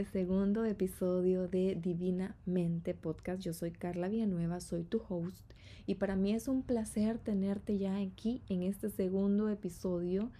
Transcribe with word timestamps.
este 0.00 0.20
segundo 0.20 0.64
episodio 0.64 1.46
de 1.46 1.74
Divinamente 1.74 2.94
Podcast. 2.94 3.42
Yo 3.42 3.52
soy 3.52 3.70
Carla 3.70 4.08
Villanueva, 4.08 4.60
soy 4.60 4.82
tu 4.82 5.02
host 5.06 5.44
y 5.84 5.96
para 5.96 6.16
mí 6.16 6.32
es 6.32 6.48
un 6.48 6.62
placer 6.62 7.18
tenerte 7.18 7.76
ya 7.76 7.98
aquí 7.98 8.42
en 8.48 8.62
este 8.62 8.88
segundo 8.88 9.50
episodio 9.50 10.30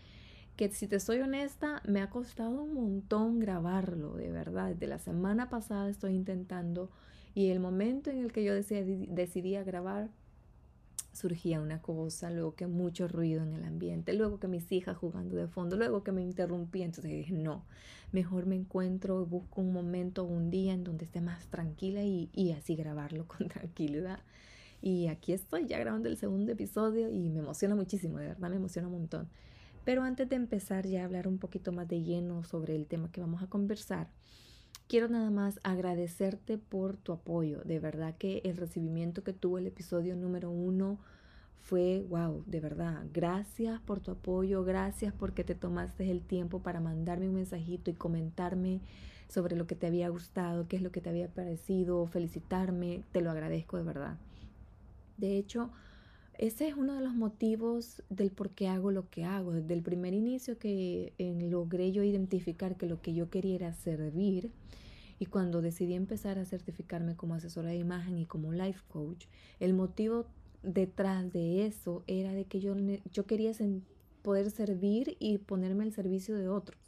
que 0.56 0.70
si 0.70 0.86
te 0.86 0.98
soy 0.98 1.20
honesta 1.20 1.82
me 1.86 2.00
ha 2.00 2.08
costado 2.08 2.62
un 2.62 2.72
montón 2.72 3.38
grabarlo, 3.38 4.14
de 4.14 4.30
verdad. 4.30 4.74
De 4.74 4.86
la 4.86 4.98
semana 4.98 5.50
pasada 5.50 5.90
estoy 5.90 6.14
intentando 6.14 6.90
y 7.34 7.50
el 7.50 7.60
momento 7.60 8.08
en 8.08 8.18
el 8.18 8.32
que 8.32 8.42
yo 8.42 8.54
decidí, 8.54 9.08
decidí 9.10 9.56
grabar 9.56 10.08
surgía 11.12 11.60
una 11.60 11.82
cosa, 11.82 12.30
luego 12.30 12.54
que 12.54 12.66
mucho 12.66 13.08
ruido 13.08 13.42
en 13.42 13.52
el 13.52 13.64
ambiente, 13.64 14.12
luego 14.12 14.38
que 14.38 14.48
mis 14.48 14.70
hijas 14.72 14.96
jugando 14.96 15.36
de 15.36 15.48
fondo, 15.48 15.76
luego 15.76 16.02
que 16.02 16.12
me 16.12 16.22
interrumpí, 16.22 16.82
entonces 16.82 17.10
dije, 17.10 17.32
no, 17.32 17.64
mejor 18.12 18.46
me 18.46 18.56
encuentro, 18.56 19.24
busco 19.26 19.60
un 19.60 19.72
momento, 19.72 20.24
un 20.24 20.50
día 20.50 20.72
en 20.72 20.84
donde 20.84 21.04
esté 21.04 21.20
más 21.20 21.46
tranquila 21.48 22.02
y, 22.02 22.30
y 22.32 22.52
así 22.52 22.76
grabarlo 22.76 23.26
con 23.28 23.48
tranquilidad. 23.48 24.20
Y 24.82 25.08
aquí 25.08 25.32
estoy 25.32 25.66
ya 25.66 25.78
grabando 25.78 26.08
el 26.08 26.16
segundo 26.16 26.52
episodio 26.52 27.10
y 27.10 27.28
me 27.28 27.40
emociona 27.40 27.74
muchísimo, 27.74 28.18
de 28.18 28.28
verdad 28.28 28.48
me 28.48 28.56
emociona 28.56 28.88
un 28.88 28.94
montón. 28.94 29.28
Pero 29.84 30.02
antes 30.02 30.28
de 30.28 30.36
empezar 30.36 30.86
ya 30.86 31.02
a 31.02 31.04
hablar 31.04 31.26
un 31.26 31.38
poquito 31.38 31.72
más 31.72 31.88
de 31.88 32.02
lleno 32.02 32.44
sobre 32.44 32.76
el 32.76 32.86
tema 32.86 33.10
que 33.10 33.20
vamos 33.20 33.42
a 33.42 33.46
conversar, 33.46 34.08
quiero 34.90 35.06
nada 35.06 35.30
más 35.30 35.60
agradecerte 35.62 36.58
por 36.58 36.96
tu 36.96 37.12
apoyo. 37.12 37.62
De 37.62 37.78
verdad 37.78 38.16
que 38.18 38.42
el 38.44 38.56
recibimiento 38.56 39.22
que 39.22 39.32
tuvo 39.32 39.58
el 39.58 39.68
episodio 39.68 40.16
número 40.16 40.50
uno 40.50 40.98
fue, 41.60 42.04
wow, 42.08 42.42
de 42.46 42.58
verdad. 42.58 43.04
Gracias 43.12 43.80
por 43.82 44.00
tu 44.00 44.10
apoyo, 44.10 44.64
gracias 44.64 45.14
porque 45.16 45.44
te 45.44 45.54
tomaste 45.54 46.10
el 46.10 46.22
tiempo 46.22 46.58
para 46.64 46.80
mandarme 46.80 47.28
un 47.28 47.36
mensajito 47.36 47.92
y 47.92 47.94
comentarme 47.94 48.80
sobre 49.28 49.54
lo 49.54 49.68
que 49.68 49.76
te 49.76 49.86
había 49.86 50.08
gustado, 50.08 50.66
qué 50.66 50.74
es 50.74 50.82
lo 50.82 50.90
que 50.90 51.00
te 51.00 51.08
había 51.08 51.28
parecido, 51.28 52.04
felicitarme. 52.08 53.04
Te 53.12 53.20
lo 53.20 53.30
agradezco 53.30 53.76
de 53.76 53.84
verdad. 53.84 54.18
De 55.18 55.38
hecho, 55.38 55.70
ese 56.40 56.68
es 56.68 56.74
uno 56.74 56.94
de 56.94 57.02
los 57.02 57.14
motivos 57.14 58.02
del 58.08 58.30
por 58.30 58.48
qué 58.48 58.66
hago 58.66 58.90
lo 58.90 59.10
que 59.10 59.24
hago. 59.24 59.52
Desde 59.52 59.74
el 59.74 59.82
primer 59.82 60.14
inicio 60.14 60.58
que 60.58 61.12
logré 61.18 61.92
yo 61.92 62.02
identificar 62.02 62.78
que 62.78 62.86
lo 62.86 63.02
que 63.02 63.12
yo 63.12 63.28
quería 63.28 63.56
era 63.56 63.74
servir, 63.74 64.50
y 65.18 65.26
cuando 65.26 65.60
decidí 65.60 65.92
empezar 65.92 66.38
a 66.38 66.46
certificarme 66.46 67.14
como 67.14 67.34
asesora 67.34 67.68
de 67.68 67.76
imagen 67.76 68.16
y 68.16 68.24
como 68.24 68.52
life 68.52 68.80
coach, 68.88 69.26
el 69.60 69.74
motivo 69.74 70.24
detrás 70.62 71.30
de 71.30 71.66
eso 71.66 72.04
era 72.06 72.32
de 72.32 72.46
que 72.46 72.60
yo, 72.60 72.74
yo 73.12 73.26
quería 73.26 73.52
poder 74.22 74.50
servir 74.50 75.18
y 75.20 75.36
ponerme 75.36 75.84
al 75.84 75.92
servicio 75.92 76.36
de 76.36 76.48
otros. 76.48 76.80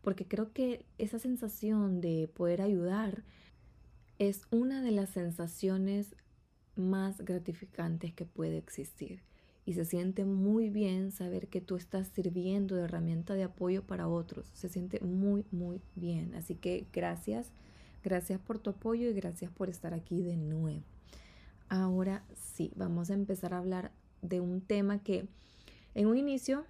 Porque 0.00 0.24
creo 0.24 0.54
que 0.54 0.86
esa 0.96 1.18
sensación 1.18 2.00
de 2.00 2.30
poder 2.32 2.62
ayudar 2.62 3.24
es 4.18 4.46
una 4.50 4.80
de 4.80 4.92
las 4.92 5.10
sensaciones 5.10 6.16
más 6.76 7.18
gratificantes 7.24 8.12
que 8.12 8.24
puede 8.24 8.58
existir. 8.58 9.22
Y 9.64 9.74
se 9.74 9.84
siente 9.84 10.24
muy 10.24 10.70
bien 10.70 11.10
saber 11.10 11.48
que 11.48 11.60
tú 11.60 11.76
estás 11.76 12.08
sirviendo 12.08 12.76
de 12.76 12.84
herramienta 12.84 13.34
de 13.34 13.44
apoyo 13.44 13.82
para 13.82 14.06
otros. 14.06 14.50
Se 14.54 14.68
siente 14.68 15.00
muy, 15.00 15.44
muy 15.50 15.80
bien. 15.96 16.34
Así 16.36 16.54
que 16.54 16.86
gracias 16.92 17.50
Gracias 18.06 18.38
por 18.38 18.60
tu 18.60 18.70
apoyo 18.70 19.10
y 19.10 19.14
gracias 19.14 19.50
por 19.50 19.68
estar 19.68 19.92
aquí 19.92 20.22
de 20.22 20.36
nuevo. 20.36 20.80
Ahora 21.68 22.22
sí, 22.36 22.70
vamos 22.76 23.10
a 23.10 23.14
empezar 23.14 23.52
a 23.52 23.58
hablar 23.58 23.90
de 24.22 24.40
un 24.40 24.60
tema 24.60 25.02
que 25.02 25.26
en 25.96 26.06
un 26.06 26.16
inicio 26.16 26.66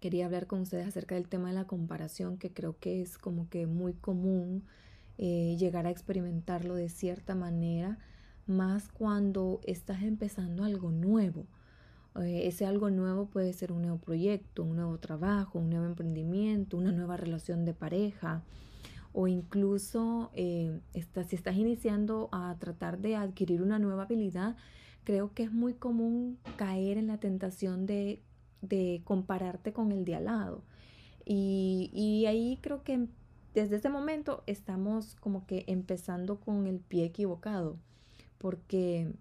quería 0.00 0.24
hablar 0.24 0.46
con 0.46 0.62
ustedes 0.62 0.86
acerca 0.86 1.14
del 1.14 1.28
tema 1.28 1.48
de 1.48 1.56
la 1.56 1.66
comparación, 1.66 2.38
que 2.38 2.50
creo 2.50 2.78
que 2.78 3.02
es 3.02 3.18
como 3.18 3.50
que 3.50 3.66
muy 3.66 3.92
común 3.92 4.64
eh, 5.18 5.56
llegar 5.58 5.86
a 5.86 5.90
experimentarlo 5.90 6.74
de 6.74 6.88
cierta 6.88 7.34
manera, 7.34 7.98
más 8.46 8.88
cuando 8.88 9.60
estás 9.64 10.02
empezando 10.02 10.64
algo 10.64 10.90
nuevo. 10.90 11.46
Eh, 12.20 12.46
ese 12.46 12.66
algo 12.66 12.90
nuevo 12.90 13.26
puede 13.26 13.52
ser 13.52 13.72
un 13.72 13.82
nuevo 13.82 13.98
proyecto, 13.98 14.62
un 14.62 14.76
nuevo 14.76 14.98
trabajo, 14.98 15.58
un 15.58 15.70
nuevo 15.70 15.86
emprendimiento, 15.86 16.76
una 16.76 16.92
nueva 16.92 17.16
relación 17.16 17.64
de 17.64 17.74
pareja, 17.74 18.42
o 19.12 19.28
incluso 19.28 20.30
eh, 20.34 20.80
si 20.92 21.36
estás 21.36 21.56
iniciando 21.56 22.28
a 22.32 22.56
tratar 22.58 22.98
de 22.98 23.16
adquirir 23.16 23.62
una 23.62 23.78
nueva 23.78 24.04
habilidad, 24.04 24.56
creo 25.04 25.32
que 25.34 25.44
es 25.44 25.52
muy 25.52 25.74
común 25.74 26.38
caer 26.56 26.98
en 26.98 27.06
la 27.06 27.18
tentación 27.18 27.86
de, 27.86 28.22
compararte 29.04 29.72
con 29.72 29.92
el 29.92 30.04
de 30.04 30.16
al 30.16 30.24
lado. 30.24 30.62
Y, 31.24 31.90
y 31.92 32.26
ahí 32.26 32.58
creo 32.60 32.82
que 32.82 33.06
desde 33.54 33.76
ese 33.76 33.88
momento 33.88 34.42
estamos 34.46 35.16
como 35.20 35.46
que 35.46 35.64
empezando 35.68 36.40
con 36.40 36.66
el 36.66 36.80
pie 36.80 37.04
equivocado, 37.04 37.78
porque 38.38 39.12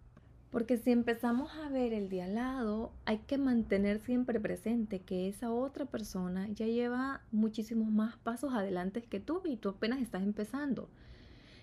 porque 0.54 0.78
si 0.78 0.92
empezamos 0.92 1.52
a 1.58 1.70
ver 1.70 1.94
el 1.94 2.10
de 2.10 2.22
al 2.22 2.36
lado, 2.36 2.94
hay 3.06 3.18
que 3.18 3.40
mantener 3.40 3.98
siempre 3.98 4.40
presente 4.40 5.00
que 5.00 5.28
esa 5.28 5.52
otra 5.52 5.86
persona 5.86 6.48
ya 6.50 6.68
lleva 6.68 7.22
muchísimos 7.32 7.92
más 7.92 8.18
pasos 8.18 8.54
adelante 8.54 9.02
que 9.02 9.20
tú 9.20 9.42
y 9.46 9.58
tú 9.58 9.70
apenas 9.70 10.00
estás 10.00 10.22
empezando. 10.22 10.90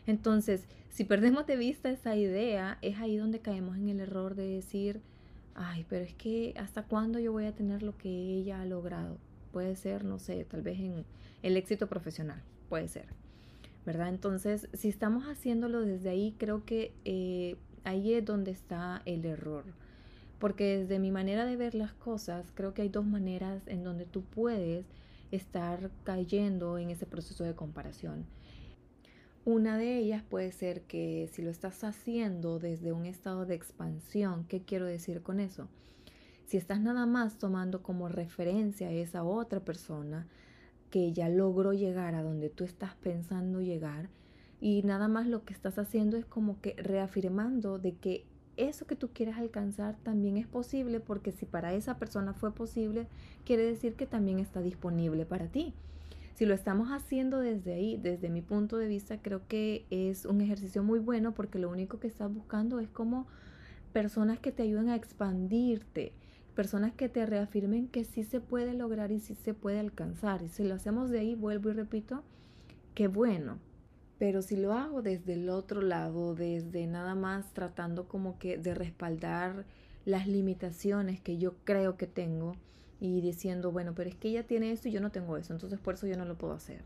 Entonces, 0.09 0.67
si 0.89 1.05
perdemos 1.05 1.47
de 1.47 1.57
vista 1.57 1.89
esa 1.89 2.17
idea, 2.17 2.79
es 2.83 2.99
ahí 2.99 3.17
donde 3.17 3.39
caemos 3.39 3.77
en 3.77 3.91
el 3.91 4.01
error 4.01 4.35
de 4.35 4.49
decir, 4.49 5.03
ay, 5.55 5.87
pero 5.89 6.05
es 6.05 6.15
que 6.15 6.53
hasta 6.57 6.83
cuándo 6.83 7.21
yo 7.21 7.31
voy 7.31 7.45
a 7.45 7.55
tener 7.55 7.85
lo 7.85 7.97
que 7.97 8.09
ella 8.09 8.61
ha 8.61 8.65
logrado. 8.65 9.19
Puede 9.53 9.77
ser, 9.77 10.05
no 10.05 10.19
sé, 10.19 10.45
tal 10.45 10.63
vez 10.63 10.81
en 10.81 11.05
el 11.45 11.57
éxito 11.57 11.87
profesional, 11.87 12.43
puede 12.69 12.89
ser. 12.89 13.07
¿Verdad? 13.87 14.09
Entonces, 14.09 14.69
si 14.75 14.89
estamos 14.89 15.25
haciéndolo 15.25 15.81
desde 15.81 16.11
ahí, 16.11 16.35
creo 16.39 16.65
que 16.65 16.93
eh, 17.05 17.57
ahí 17.85 18.15
es 18.15 18.25
donde 18.25 18.51
está 18.51 19.03
el 19.07 19.25
error. 19.25 19.65
Porque 20.39 20.79
desde 20.79 20.99
mi 20.99 21.11
manera 21.11 21.45
de 21.45 21.57
ver 21.57 21.75
las 21.75 21.93
cosas, 21.93 22.53
creo 22.55 22.75
que 22.75 22.83
hay 22.83 22.89
dos 22.89 23.07
maneras 23.07 23.63
en 23.67 23.85
donde 23.85 24.05
tú 24.07 24.23
puedes 24.23 24.87
estar 25.31 25.91
cayendo 26.05 26.79
en 26.79 26.91
ese 26.91 27.07
proceso 27.07 27.45
de 27.45 27.55
comparación. 27.55 28.27
Una 29.45 29.79
de 29.79 29.99
ellas 29.99 30.23
puede 30.23 30.53
ser 30.53 30.83
que 30.83 31.29
si 31.33 31.41
lo 31.43 31.51
estás 31.51 31.83
haciendo 31.83 32.59
desde 32.59 32.93
un 32.93 33.07
estado 33.07 33.47
de 33.47 33.55
expansión, 33.55 34.45
¿qué 34.45 34.63
quiero 34.63 34.85
decir 34.85 35.23
con 35.23 35.41
eso? 35.41 35.69
Si 36.45 36.57
estás 36.57 36.81
nada 36.81 37.07
más 37.07 37.39
tomando 37.39 37.83
como 37.83 38.09
referencia 38.09 38.89
a 38.89 38.93
esa 38.93 39.23
otra 39.23 39.61
persona 39.61 40.27
que 40.91 41.13
ya 41.13 41.29
logró 41.29 41.73
llegar 41.73 42.15
a 42.15 42.23
donde 42.23 42.51
tú 42.51 42.65
estás 42.65 42.95
pensando 42.97 43.61
llegar, 43.61 44.09
y 44.61 44.83
nada 44.83 45.09
más 45.09 45.27
lo 45.27 45.45
que 45.45 45.55
estás 45.55 45.79
haciendo 45.79 46.17
es 46.17 46.27
como 46.27 46.61
que 46.61 46.75
reafirmando 46.77 47.79
de 47.79 47.95
que 47.95 48.27
eso 48.57 48.87
que 48.87 48.97
tú 48.97 49.09
quieres 49.13 49.37
alcanzar 49.37 49.97
también 50.03 50.37
es 50.37 50.47
posible 50.47 51.01
porque 51.01 51.33
si 51.33 51.47
para 51.47 51.73
esa 51.73 51.99
persona 51.99 52.35
fue 52.35 52.53
posible, 52.53 53.07
quiere 53.47 53.65
decir 53.65 53.95
que 53.95 54.07
también 54.07 54.39
está 54.39 54.61
disponible 54.61 55.25
para 55.25 55.47
ti. 55.47 55.73
Si 56.35 56.47
lo 56.47 56.55
estamos 56.55 56.89
haciendo 56.89 57.39
desde 57.41 57.75
ahí, 57.75 57.97
desde 57.97 58.29
mi 58.29 58.43
punto 58.43 58.77
de 58.77 58.89
vista, 58.89 59.21
creo 59.21 59.47
que 59.47 59.87
es 59.91 60.27
un 60.27 60.41
ejercicio 60.41 60.83
muy 60.83 60.99
bueno 60.99 61.33
porque 61.33 61.59
lo 61.59 61.71
único 61.71 62.01
que 62.01 62.07
estás 62.07 62.33
buscando 62.33 62.81
es 62.81 62.89
como 62.89 63.27
personas 63.93 64.39
que 64.39 64.53
te 64.53 64.63
ayuden 64.63 64.89
a 64.91 64.97
expandirte, 64.97 66.13
personas 66.61 66.93
que 66.93 67.09
te 67.09 67.25
reafirmen 67.25 67.89
que 67.89 68.05
sí 68.05 68.23
se 68.23 68.39
puede 68.39 68.75
lograr 68.75 69.13
y 69.13 69.19
sí 69.19 69.35
se 69.35 69.55
puede 69.55 69.81
alcanzar. 69.81 70.43
Y 70.43 70.49
si 70.49 70.63
lo 70.63 70.75
hacemos 70.75 71.09
de 71.09 71.21
ahí, 71.21 71.35
vuelvo 71.35 71.71
y 71.71 71.73
repito, 71.73 72.23
qué 72.95 73.09
bueno, 73.09 73.57
pero 74.19 74.43
si 74.43 74.57
lo 74.57 74.75
hago 74.75 75.01
desde 75.01 75.33
el 75.33 75.49
otro 75.49 75.81
lado, 75.81 76.35
desde 76.35 76.87
nada 76.87 77.15
más 77.15 77.55
tratando 77.55 78.09
como 78.09 78.39
que 78.39 78.59
de 78.59 78.75
respaldar 78.75 79.65
las 80.05 80.27
limitaciones 80.27 81.19
que 81.19 81.39
yo 81.39 81.55
creo 81.65 81.97
que 81.97 82.07
tengo 82.07 82.53
y 83.01 83.23
diciendo, 83.23 83.73
bueno, 83.73 83.95
pero 83.95 84.11
es 84.11 84.17
que 84.17 84.29
ella 84.29 84.47
tiene 84.47 84.71
esto 84.71 84.89
y 84.89 84.93
yo 84.93 85.01
no 85.01 85.11
tengo 85.11 85.39
eso, 85.39 85.55
entonces 85.55 85.81
por 85.81 85.95
eso 85.95 86.07
yo 86.07 86.19
no 86.19 86.27
lo 86.27 86.37
puedo 86.37 86.53
hacer. 86.53 86.83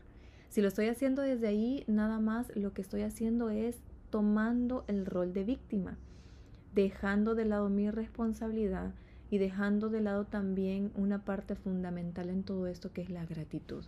Si 0.47 0.61
lo 0.61 0.69
estoy 0.69 0.87
haciendo 0.87 1.21
desde 1.21 1.47
ahí, 1.47 1.83
nada 1.87 2.21
más 2.21 2.49
lo 2.55 2.71
que 2.71 2.81
estoy 2.81 3.01
haciendo 3.01 3.49
es 3.49 3.75
tomando 4.09 4.85
el 4.87 5.05
rol 5.05 5.33
de 5.33 5.43
víctima, 5.43 5.97
dejando 6.73 7.35
de 7.35 7.43
lado 7.43 7.67
mi 7.67 7.91
responsabilidad 7.91 8.93
y 9.35 9.37
dejando 9.37 9.89
de 9.89 9.99
lado 9.99 10.23
también 10.23 10.91
una 10.95 11.25
parte 11.25 11.55
fundamental 11.55 12.29
en 12.29 12.43
todo 12.43 12.67
esto 12.67 12.93
que 12.93 13.01
es 13.01 13.09
la 13.09 13.25
gratitud. 13.25 13.83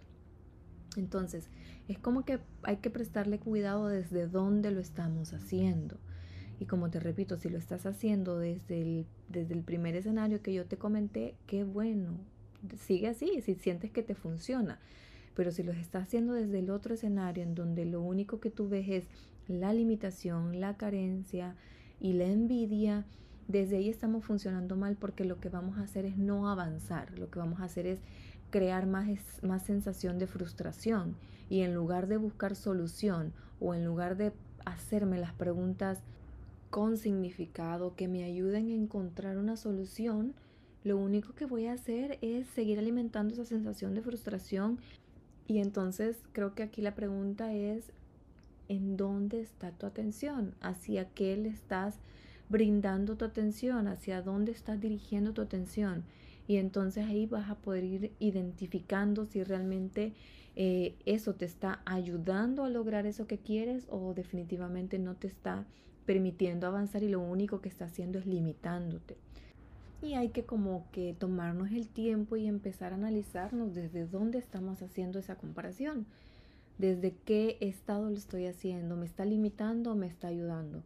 Entonces, 0.97 1.47
es 1.87 1.97
como 1.97 2.25
que 2.25 2.39
hay 2.63 2.77
que 2.77 2.89
prestarle 2.89 3.39
cuidado 3.39 3.87
desde 3.87 4.27
dónde 4.27 4.71
lo 4.71 4.81
estamos 4.81 5.31
haciendo. 5.31 5.97
Y 6.59 6.65
como 6.65 6.89
te 6.89 6.99
repito, 6.99 7.37
si 7.37 7.47
lo 7.47 7.57
estás 7.57 7.85
haciendo 7.85 8.39
desde 8.39 8.81
el, 8.81 9.05
desde 9.29 9.53
el 9.53 9.63
primer 9.63 9.95
escenario 9.95 10.41
que 10.41 10.53
yo 10.53 10.65
te 10.65 10.75
comenté, 10.75 11.35
qué 11.45 11.63
bueno. 11.63 12.17
Sigue 12.77 13.07
así, 13.07 13.41
si 13.41 13.55
sientes 13.55 13.89
que 13.91 14.03
te 14.03 14.15
funciona. 14.15 14.79
Pero 15.33 15.51
si 15.51 15.63
lo 15.63 15.71
estás 15.71 16.07
haciendo 16.07 16.33
desde 16.33 16.59
el 16.59 16.69
otro 16.69 16.95
escenario, 16.95 17.43
en 17.43 17.55
donde 17.55 17.85
lo 17.85 18.01
único 18.01 18.41
que 18.41 18.49
tú 18.49 18.67
ves 18.67 18.89
es 18.89 19.07
la 19.47 19.71
limitación, 19.71 20.59
la 20.59 20.75
carencia 20.75 21.55
y 22.01 22.13
la 22.13 22.25
envidia, 22.25 23.05
desde 23.47 23.77
ahí 23.77 23.89
estamos 23.89 24.25
funcionando 24.25 24.75
mal 24.75 24.97
porque 24.97 25.23
lo 25.23 25.39
que 25.39 25.49
vamos 25.49 25.77
a 25.77 25.83
hacer 25.83 26.05
es 26.05 26.17
no 26.17 26.49
avanzar. 26.49 27.17
Lo 27.17 27.29
que 27.29 27.39
vamos 27.39 27.61
a 27.61 27.65
hacer 27.65 27.87
es 27.87 27.99
crear 28.49 28.85
más, 28.85 29.07
más 29.41 29.63
sensación 29.63 30.19
de 30.19 30.27
frustración. 30.27 31.15
Y 31.49 31.61
en 31.61 31.73
lugar 31.73 32.07
de 32.07 32.17
buscar 32.17 32.55
solución 32.55 33.33
o 33.59 33.73
en 33.73 33.85
lugar 33.85 34.17
de 34.17 34.33
hacerme 34.65 35.17
las 35.17 35.33
preguntas 35.33 35.99
con 36.69 36.97
significado 36.97 37.95
que 37.95 38.09
me 38.09 38.25
ayuden 38.25 38.67
a 38.67 38.73
encontrar 38.73 39.37
una 39.37 39.55
solución, 39.55 40.33
lo 40.83 40.97
único 40.97 41.33
que 41.33 41.45
voy 41.45 41.67
a 41.67 41.73
hacer 41.73 42.17
es 42.21 42.47
seguir 42.47 42.79
alimentando 42.79 43.33
esa 43.33 43.45
sensación 43.45 43.93
de 43.93 44.01
frustración. 44.01 44.79
Y 45.47 45.59
entonces 45.59 46.17
creo 46.33 46.53
que 46.53 46.63
aquí 46.63 46.81
la 46.81 46.95
pregunta 46.95 47.53
es, 47.53 47.85
¿en 48.67 48.97
dónde 48.97 49.39
está 49.39 49.71
tu 49.71 49.85
atención? 49.85 50.53
¿Hacia 50.59 51.07
qué 51.09 51.37
le 51.37 51.47
estás 51.47 51.95
brindando 52.49 53.15
tu 53.15 53.25
atención? 53.25 53.87
¿Hacia 53.87 54.21
dónde 54.21 54.51
estás 54.51 54.79
dirigiendo 54.79 55.33
tu 55.33 55.41
atención? 55.41 56.03
Y 56.47 56.57
entonces 56.57 57.05
ahí 57.05 57.25
vas 57.25 57.49
a 57.49 57.55
poder 57.55 57.83
ir 57.83 58.11
identificando 58.19 59.25
si 59.25 59.43
realmente 59.43 60.13
eh, 60.55 60.95
eso 61.05 61.35
te 61.35 61.45
está 61.45 61.81
ayudando 61.85 62.63
a 62.63 62.69
lograr 62.69 63.05
eso 63.05 63.27
que 63.27 63.37
quieres 63.37 63.85
o 63.89 64.13
definitivamente 64.13 64.97
no 64.97 65.15
te 65.15 65.27
está 65.27 65.65
permitiendo 66.05 66.65
avanzar 66.65 67.03
y 67.03 67.09
lo 67.09 67.19
único 67.19 67.59
que 67.61 67.69
está 67.69 67.85
haciendo 67.85 68.17
es 68.17 68.25
limitándote. 68.25 69.17
Y 70.01 70.13
hay 70.13 70.29
que 70.29 70.45
como 70.45 70.89
que 70.91 71.15
tomarnos 71.17 71.71
el 71.71 71.89
tiempo 71.89 72.37
y 72.37 72.47
empezar 72.47 72.93
a 72.93 72.95
analizarnos 72.95 73.73
desde 73.73 74.05
dónde 74.05 74.37
estamos 74.37 74.81
haciendo 74.81 75.19
esa 75.19 75.35
comparación. 75.35 76.05
Desde 76.77 77.13
qué 77.25 77.57
estado 77.59 78.09
lo 78.09 78.15
estoy 78.15 78.45
haciendo. 78.45 78.95
¿Me 78.95 79.05
está 79.05 79.25
limitando 79.25 79.91
o 79.91 79.95
me 79.95 80.07
está 80.07 80.27
ayudando? 80.27 80.83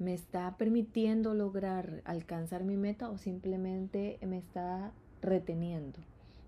¿Me 0.00 0.14
está 0.14 0.56
permitiendo 0.56 1.34
lograr 1.34 2.00
alcanzar 2.06 2.64
mi 2.64 2.78
meta 2.78 3.10
o 3.10 3.18
simplemente 3.18 4.18
me 4.26 4.38
está 4.38 4.92
reteniendo? 5.20 5.98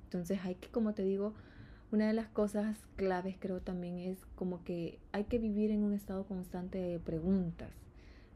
Entonces 0.04 0.40
hay 0.42 0.54
que, 0.54 0.68
como 0.68 0.94
te 0.94 1.02
digo, 1.02 1.34
una 1.90 2.06
de 2.06 2.14
las 2.14 2.28
cosas 2.28 2.78
claves 2.96 3.36
creo 3.38 3.60
también 3.60 3.98
es 3.98 4.24
como 4.36 4.64
que 4.64 4.98
hay 5.12 5.24
que 5.24 5.38
vivir 5.38 5.70
en 5.70 5.84
un 5.84 5.92
estado 5.92 6.24
constante 6.24 6.78
de 6.78 6.98
preguntas, 6.98 7.68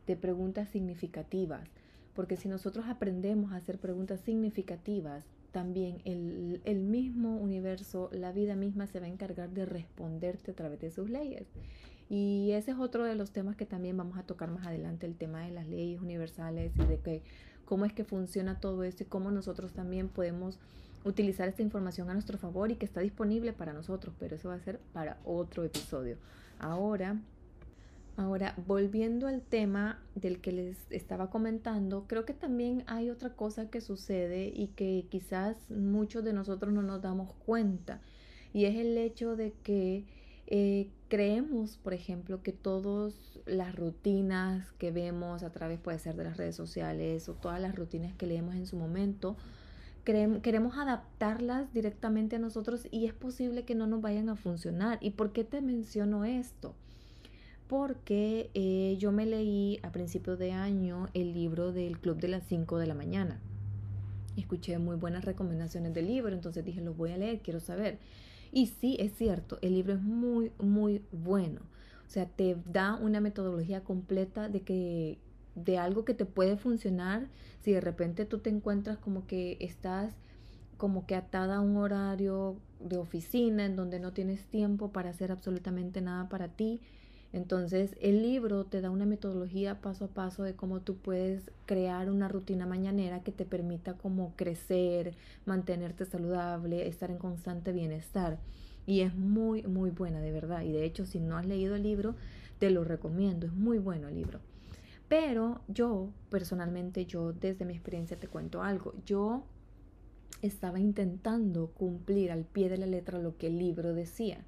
de 0.06 0.16
preguntas 0.16 0.68
significativas, 0.68 1.66
porque 2.14 2.36
si 2.36 2.50
nosotros 2.50 2.84
aprendemos 2.86 3.52
a 3.52 3.56
hacer 3.56 3.78
preguntas 3.78 4.20
significativas, 4.20 5.24
también 5.50 6.02
el, 6.04 6.60
el, 6.66 6.80
mismo 6.80 7.38
universo, 7.38 8.10
la 8.12 8.32
vida 8.32 8.54
misma 8.54 8.86
se 8.86 9.00
va 9.00 9.06
a 9.06 9.08
encargar 9.08 9.48
de 9.48 9.64
responderte 9.64 10.50
a 10.50 10.54
través 10.54 10.78
de 10.80 10.90
sus 10.90 11.08
leyes. 11.08 11.46
Y 12.08 12.52
ese 12.52 12.70
es 12.70 12.78
otro 12.78 13.04
de 13.04 13.16
los 13.16 13.32
temas 13.32 13.56
que 13.56 13.66
también 13.66 13.96
vamos 13.96 14.18
a 14.18 14.22
tocar 14.22 14.50
más 14.50 14.66
adelante, 14.66 15.06
el 15.06 15.16
tema 15.16 15.40
de 15.42 15.50
las 15.50 15.66
leyes 15.66 16.00
universales 16.00 16.72
y 16.76 16.84
de 16.84 16.98
que, 16.98 17.22
cómo 17.64 17.84
es 17.84 17.92
que 17.92 18.04
funciona 18.04 18.60
todo 18.60 18.84
esto 18.84 19.02
y 19.02 19.06
cómo 19.06 19.30
nosotros 19.30 19.72
también 19.72 20.08
podemos 20.08 20.58
utilizar 21.04 21.48
esta 21.48 21.62
información 21.62 22.10
a 22.10 22.14
nuestro 22.14 22.38
favor 22.38 22.70
y 22.70 22.76
que 22.76 22.84
está 22.84 23.00
disponible 23.00 23.52
para 23.52 23.72
nosotros, 23.72 24.14
pero 24.18 24.36
eso 24.36 24.48
va 24.48 24.54
a 24.54 24.60
ser 24.60 24.80
para 24.92 25.18
otro 25.24 25.64
episodio. 25.64 26.16
Ahora, 26.58 27.20
ahora 28.16 28.54
volviendo 28.66 29.26
al 29.26 29.42
tema 29.42 30.00
del 30.14 30.40
que 30.40 30.52
les 30.52 30.78
estaba 30.90 31.30
comentando, 31.30 32.06
creo 32.06 32.24
que 32.24 32.34
también 32.34 32.84
hay 32.86 33.10
otra 33.10 33.30
cosa 33.30 33.68
que 33.68 33.80
sucede 33.80 34.52
y 34.54 34.68
que 34.68 35.06
quizás 35.10 35.56
muchos 35.70 36.24
de 36.24 36.32
nosotros 36.32 36.72
no 36.72 36.82
nos 36.82 37.02
damos 37.02 37.32
cuenta 37.44 38.00
y 38.52 38.64
es 38.64 38.76
el 38.76 38.96
hecho 38.96 39.36
de 39.36 39.52
que 39.62 40.06
eh, 40.46 40.88
creemos, 41.08 41.76
por 41.78 41.94
ejemplo, 41.94 42.42
que 42.42 42.52
todas 42.52 43.14
las 43.46 43.74
rutinas 43.74 44.70
que 44.78 44.90
vemos 44.90 45.42
a 45.42 45.50
través, 45.50 45.78
puede 45.78 45.98
ser 45.98 46.16
de 46.16 46.24
las 46.24 46.36
redes 46.36 46.56
sociales 46.56 47.28
o 47.28 47.34
todas 47.34 47.60
las 47.60 47.74
rutinas 47.74 48.14
que 48.14 48.26
leemos 48.26 48.54
en 48.54 48.66
su 48.66 48.76
momento, 48.76 49.36
queremos 50.04 50.78
adaptarlas 50.78 51.72
directamente 51.72 52.36
a 52.36 52.38
nosotros 52.38 52.86
y 52.92 53.06
es 53.06 53.12
posible 53.12 53.64
que 53.64 53.74
no 53.74 53.88
nos 53.88 54.00
vayan 54.00 54.28
a 54.28 54.36
funcionar. 54.36 54.98
¿Y 55.00 55.10
por 55.10 55.32
qué 55.32 55.42
te 55.42 55.60
menciono 55.60 56.24
esto? 56.24 56.74
Porque 57.66 58.50
eh, 58.54 58.96
yo 59.00 59.10
me 59.10 59.26
leí 59.26 59.80
a 59.82 59.90
principios 59.90 60.38
de 60.38 60.52
año 60.52 61.08
el 61.12 61.32
libro 61.32 61.72
del 61.72 61.98
Club 61.98 62.18
de 62.18 62.28
las 62.28 62.44
5 62.46 62.78
de 62.78 62.86
la 62.86 62.94
mañana. 62.94 63.40
Escuché 64.36 64.78
muy 64.78 64.94
buenas 64.94 65.24
recomendaciones 65.24 65.92
del 65.92 66.06
libro, 66.06 66.32
entonces 66.32 66.64
dije, 66.64 66.80
lo 66.80 66.94
voy 66.94 67.10
a 67.10 67.16
leer, 67.16 67.40
quiero 67.40 67.58
saber. 67.58 67.98
Y 68.56 68.68
sí, 68.68 68.96
es 68.98 69.12
cierto, 69.12 69.58
el 69.60 69.74
libro 69.74 69.92
es 69.92 70.00
muy, 70.00 70.50
muy 70.58 71.02
bueno. 71.12 71.60
O 72.06 72.10
sea, 72.10 72.24
te 72.24 72.56
da 72.64 72.94
una 72.94 73.20
metodología 73.20 73.84
completa 73.84 74.48
de 74.48 74.62
que 74.62 75.18
de 75.54 75.76
algo 75.76 76.06
que 76.06 76.14
te 76.14 76.24
puede 76.24 76.56
funcionar 76.56 77.26
si 77.62 77.72
de 77.72 77.82
repente 77.82 78.24
tú 78.24 78.38
te 78.38 78.48
encuentras 78.48 78.96
como 78.96 79.26
que 79.26 79.58
estás 79.60 80.14
como 80.78 81.06
que 81.06 81.16
atada 81.16 81.56
a 81.56 81.60
un 81.60 81.76
horario 81.76 82.56
de 82.80 82.96
oficina 82.96 83.66
en 83.66 83.76
donde 83.76 84.00
no 84.00 84.14
tienes 84.14 84.46
tiempo 84.46 84.90
para 84.90 85.10
hacer 85.10 85.32
absolutamente 85.32 86.00
nada 86.00 86.30
para 86.30 86.48
ti. 86.48 86.80
Entonces 87.32 87.96
el 88.00 88.22
libro 88.22 88.64
te 88.64 88.80
da 88.80 88.90
una 88.90 89.06
metodología 89.06 89.80
paso 89.80 90.06
a 90.06 90.08
paso 90.08 90.42
de 90.42 90.54
cómo 90.54 90.80
tú 90.80 90.96
puedes 90.96 91.50
crear 91.66 92.10
una 92.10 92.28
rutina 92.28 92.66
mañanera 92.66 93.22
que 93.22 93.32
te 93.32 93.44
permita 93.44 93.94
como 93.94 94.34
crecer, 94.36 95.14
mantenerte 95.44 96.06
saludable, 96.06 96.88
estar 96.88 97.10
en 97.10 97.18
constante 97.18 97.72
bienestar. 97.72 98.38
Y 98.86 99.00
es 99.00 99.14
muy, 99.14 99.64
muy 99.64 99.90
buena, 99.90 100.20
de 100.20 100.32
verdad. 100.32 100.62
Y 100.62 100.72
de 100.72 100.84
hecho, 100.84 101.06
si 101.06 101.18
no 101.18 101.36
has 101.36 101.46
leído 101.46 101.74
el 101.74 101.82
libro, 101.82 102.14
te 102.58 102.70
lo 102.70 102.84
recomiendo. 102.84 103.46
Es 103.46 103.52
muy 103.52 103.78
bueno 103.78 104.08
el 104.08 104.14
libro. 104.14 104.40
Pero 105.08 105.60
yo, 105.68 106.10
personalmente, 106.30 107.04
yo 107.06 107.32
desde 107.32 107.64
mi 107.64 107.72
experiencia 107.72 108.16
te 108.16 108.28
cuento 108.28 108.62
algo. 108.62 108.94
Yo 109.04 109.44
estaba 110.42 110.78
intentando 110.78 111.68
cumplir 111.68 112.30
al 112.30 112.44
pie 112.44 112.68
de 112.68 112.78
la 112.78 112.86
letra 112.86 113.18
lo 113.18 113.36
que 113.36 113.48
el 113.48 113.58
libro 113.58 113.94
decía 113.94 114.44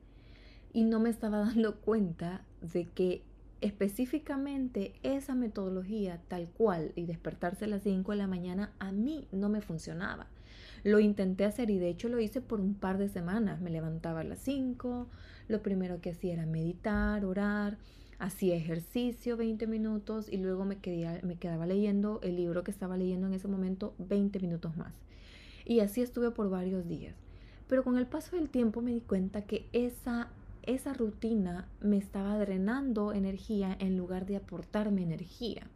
y 0.73 0.85
no 0.85 1.01
me 1.01 1.11
estaba 1.11 1.39
dando 1.47 1.77
cuenta 1.81 2.45
de 2.61 2.87
que 2.87 3.23
específicamente 3.61 4.93
esa 5.03 5.35
metodología 5.35 6.21
tal 6.29 6.49
cual 6.49 6.93
y 6.95 7.07
despertarse 7.07 7.65
a 7.65 7.69
las 7.69 7.83
5 7.83 8.13
de 8.13 8.19
la 8.19 8.27
mañana 8.27 8.73
a 8.79 8.93
mí 8.93 9.27
no 9.33 9.49
me 9.49 9.61
funcionaba. 9.61 10.27
Lo 10.85 11.01
intenté 11.01 11.45
hacer 11.45 11.71
y 11.71 11.79
de 11.79 11.89
hecho 11.89 12.09
lo 12.09 12.21
hice 12.21 12.41
por 12.41 12.61
un 12.61 12.75
par 12.75 12.99
de 12.99 13.09
semanas. 13.09 13.61
Me 13.61 13.71
levantaba 13.71 14.21
a 14.21 14.25
las 14.25 14.39
5, 14.41 15.09
lo 15.49 15.63
primero 15.63 16.01
que 16.01 16.11
hacía 16.11 16.35
era 16.35 16.47
meditar, 16.47 17.25
orar, 17.25 17.79
hacía 18.19 18.57
ejercicio 18.57 19.37
20 19.37 19.67
minutos 19.67 20.29
y 20.31 20.37
luego 20.37 20.65
me, 20.65 20.79
me 21.23 21.37
quedaba 21.37 21.67
leyendo 21.67 22.21
el 22.23 22.37
libro 22.37 22.63
que 22.63 22.71
estaba 22.71 22.97
leyendo 22.97 23.27
en 23.27 23.35
ese 23.35 23.49
momento 23.49 23.95
20 23.99 24.39
minutos 24.41 24.77
más. 24.77 24.93
Y 25.65 25.81
así 25.81 26.01
estuve 26.01 26.31
por 26.31 26.49
varios 26.49 26.87
días. 26.89 27.15
Pero 27.69 27.85
con 27.85 27.99
el 27.99 28.07
paso 28.07 28.37
del 28.37 28.49
tiempo 28.49 28.81
me 28.81 28.93
di 28.93 29.01
cuenta 29.01 29.43
que 29.43 29.69
esa 29.73 30.31
esa 30.69 30.93
rutina 30.93 31.67
me 31.81 31.97
estaba 31.97 32.39
drenando 32.39 33.15
energía 33.15 33.75
en 33.81 33.97
lugar 33.97 34.27
de 34.27 34.37
aportarme 34.37 35.03
energía. 35.03 35.67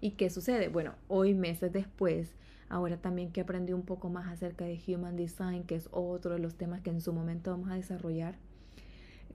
¿Y 0.00 0.12
qué 0.12 0.30
sucede? 0.30 0.68
Bueno, 0.68 0.96
hoy 1.06 1.32
meses 1.32 1.72
después, 1.72 2.34
ahora 2.68 2.96
también 2.96 3.30
que 3.30 3.40
aprendí 3.40 3.72
un 3.72 3.84
poco 3.84 4.08
más 4.10 4.26
acerca 4.26 4.64
de 4.64 4.80
Human 4.88 5.14
Design, 5.14 5.62
que 5.62 5.76
es 5.76 5.88
otro 5.92 6.34
de 6.34 6.40
los 6.40 6.56
temas 6.56 6.80
que 6.80 6.90
en 6.90 7.00
su 7.00 7.12
momento 7.12 7.52
vamos 7.52 7.70
a 7.70 7.76
desarrollar, 7.76 8.34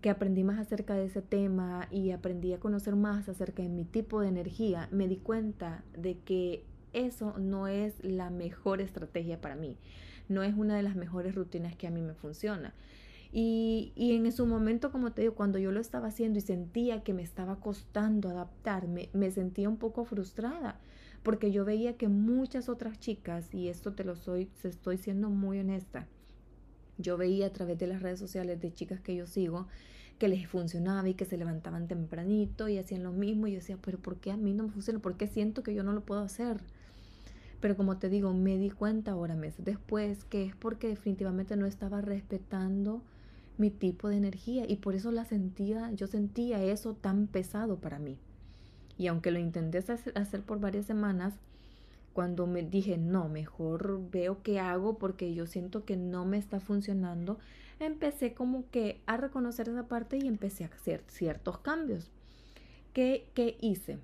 que 0.01 0.09
aprendí 0.09 0.43
más 0.43 0.59
acerca 0.59 0.93
de 0.95 1.05
ese 1.05 1.21
tema 1.21 1.87
y 1.89 2.11
aprendí 2.11 2.51
a 2.51 2.59
conocer 2.59 2.97
más 2.97 3.29
acerca 3.29 3.63
de 3.63 3.69
mi 3.69 3.85
tipo 3.85 4.19
de 4.19 4.27
energía, 4.27 4.89
me 4.91 5.07
di 5.07 5.17
cuenta 5.17 5.85
de 5.97 6.17
que 6.17 6.65
eso 6.91 7.33
no 7.37 7.69
es 7.69 8.03
la 8.03 8.29
mejor 8.29 8.81
estrategia 8.81 9.39
para 9.39 9.55
mí, 9.55 9.77
no 10.27 10.43
es 10.43 10.53
una 10.53 10.75
de 10.75 10.83
las 10.83 10.97
mejores 10.97 11.33
rutinas 11.33 11.77
que 11.77 11.87
a 11.87 11.91
mí 11.91 12.01
me 12.01 12.13
funciona. 12.13 12.73
Y, 13.37 13.91
en 13.97 14.31
su 14.31 14.45
momento, 14.45 14.93
como 14.93 15.11
te 15.11 15.23
digo, 15.23 15.35
cuando 15.35 15.59
yo 15.59 15.69
lo 15.73 15.81
estaba 15.81 16.07
haciendo 16.07 16.39
y 16.39 16.41
sentía 16.41 17.03
que 17.03 17.13
me 17.13 17.21
estaba 17.21 17.59
costando 17.59 18.29
adaptarme, 18.29 19.09
me 19.11 19.29
sentía 19.29 19.67
un 19.67 19.75
poco 19.75 20.05
frustrada 20.05 20.79
porque 21.21 21.51
yo 21.51 21.65
veía 21.65 21.97
que 21.97 22.07
muchas 22.07 22.69
otras 22.69 22.97
chicas, 22.97 23.53
y 23.53 23.67
esto 23.67 23.91
te 23.91 24.05
lo 24.05 24.15
soy, 24.15 24.49
estoy 24.63 24.97
siendo 24.97 25.29
muy 25.29 25.59
honesta, 25.59 26.07
yo 26.97 27.17
veía 27.17 27.47
a 27.47 27.49
través 27.51 27.77
de 27.77 27.87
las 27.87 28.01
redes 28.01 28.19
sociales 28.19 28.61
de 28.61 28.73
chicas 28.73 29.01
que 29.01 29.17
yo 29.17 29.27
sigo 29.27 29.67
que 30.17 30.29
les 30.29 30.47
funcionaba 30.47 31.09
y 31.09 31.15
que 31.15 31.25
se 31.25 31.35
levantaban 31.35 31.89
tempranito 31.89 32.69
y 32.69 32.77
hacían 32.77 33.03
lo 33.03 33.11
mismo 33.11 33.47
y 33.47 33.51
yo 33.51 33.57
decía, 33.57 33.77
pero 33.81 33.99
¿por 33.99 34.15
qué 34.15 34.31
a 34.31 34.37
mí 34.37 34.53
no 34.53 34.63
me 34.63 34.69
funciona? 34.69 34.99
¿Por 34.99 35.17
qué 35.17 35.27
siento 35.27 35.61
que 35.61 35.73
yo 35.73 35.83
no 35.83 35.91
lo 35.91 36.05
puedo 36.05 36.21
hacer? 36.21 36.61
Pero 37.59 37.75
como 37.75 37.97
te 37.97 38.07
digo, 38.07 38.31
me 38.31 38.57
di 38.57 38.69
cuenta 38.69 39.11
ahora 39.11 39.35
meses 39.35 39.65
después 39.65 40.23
que 40.23 40.45
es 40.45 40.55
porque 40.55 40.87
definitivamente 40.87 41.57
no 41.57 41.65
estaba 41.65 41.99
respetando 41.99 43.01
mi 43.57 43.69
tipo 43.69 44.09
de 44.09 44.17
energía 44.17 44.65
y 44.67 44.77
por 44.77 44.95
eso 44.95 45.11
la 45.11 45.25
sentía, 45.25 45.91
yo 45.91 46.07
sentía 46.07 46.63
eso 46.63 46.93
tan 46.93 47.27
pesado 47.27 47.79
para 47.79 47.99
mí. 47.99 48.17
Y 48.97 49.07
aunque 49.07 49.31
lo 49.31 49.39
intenté 49.39 49.77
hacer 49.77 50.43
por 50.43 50.59
varias 50.59 50.85
semanas, 50.85 51.33
cuando 52.13 52.47
me 52.47 52.63
dije, 52.63 52.97
no, 52.97 53.27
mejor 53.27 54.09
veo 54.09 54.41
qué 54.41 54.59
hago 54.59 54.97
porque 54.97 55.33
yo 55.33 55.47
siento 55.47 55.83
que 55.83 55.97
no 55.97 56.25
me 56.25 56.37
está 56.37 56.61
funcionando, 56.61 57.37
empecé 57.79 58.33
como 58.33 58.69
que 58.69 59.01
a 59.05 59.17
reconocer 59.17 59.67
esa 59.67 59.87
parte 59.87 60.17
y 60.17 60.27
empecé 60.27 60.63
a 60.63 60.67
hacer 60.67 61.03
ciertos 61.07 61.57
cambios. 61.57 62.09
¿Qué, 62.93 63.29
qué 63.33 63.57
hice? 63.59 63.99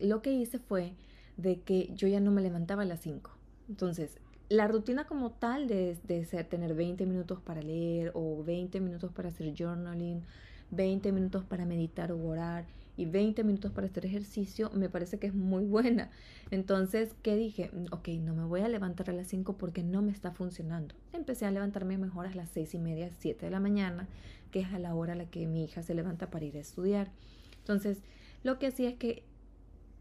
Lo 0.00 0.20
que 0.20 0.32
hice 0.32 0.58
fue 0.58 0.94
de 1.36 1.60
que 1.60 1.92
yo 1.94 2.08
ya 2.08 2.18
no 2.18 2.32
me 2.32 2.42
levantaba 2.42 2.82
a 2.82 2.86
las 2.86 3.00
5. 3.00 3.30
Entonces, 3.68 4.18
la 4.54 4.68
rutina 4.68 5.04
como 5.04 5.32
tal 5.32 5.66
de, 5.66 5.96
de 6.04 6.24
ser, 6.24 6.46
tener 6.46 6.74
20 6.74 7.06
minutos 7.06 7.40
para 7.40 7.60
leer 7.60 8.12
o 8.14 8.42
20 8.44 8.80
minutos 8.80 9.12
para 9.12 9.28
hacer 9.28 9.52
journaling, 9.54 10.22
20 10.70 11.12
minutos 11.12 11.44
para 11.44 11.64
meditar 11.66 12.12
o 12.12 12.24
orar 12.24 12.64
y 12.96 13.06
20 13.06 13.42
minutos 13.42 13.72
para 13.72 13.88
hacer 13.88 14.06
ejercicio, 14.06 14.70
me 14.72 14.88
parece 14.88 15.18
que 15.18 15.26
es 15.26 15.34
muy 15.34 15.64
buena. 15.66 16.10
Entonces, 16.50 17.14
¿qué 17.22 17.36
dije? 17.36 17.70
Ok, 17.90 18.08
no 18.20 18.34
me 18.34 18.44
voy 18.44 18.60
a 18.60 18.68
levantar 18.68 19.10
a 19.10 19.12
las 19.12 19.26
5 19.28 19.56
porque 19.56 19.82
no 19.82 20.02
me 20.02 20.12
está 20.12 20.30
funcionando. 20.30 20.94
Empecé 21.12 21.46
a 21.46 21.50
levantarme 21.50 21.98
mejor 21.98 22.26
a 22.26 22.34
las 22.34 22.48
6 22.50 22.74
y 22.74 22.78
media, 22.78 23.10
7 23.18 23.46
de 23.46 23.50
la 23.50 23.60
mañana, 23.60 24.06
que 24.52 24.60
es 24.60 24.72
a 24.72 24.78
la 24.78 24.94
hora 24.94 25.14
a 25.14 25.16
la 25.16 25.26
que 25.26 25.46
mi 25.46 25.64
hija 25.64 25.82
se 25.82 25.94
levanta 25.94 26.30
para 26.30 26.44
ir 26.44 26.56
a 26.56 26.60
estudiar. 26.60 27.10
Entonces, 27.58 28.02
lo 28.44 28.58
que 28.58 28.68
hacía 28.68 28.90
es 28.90 28.96
que 28.96 29.24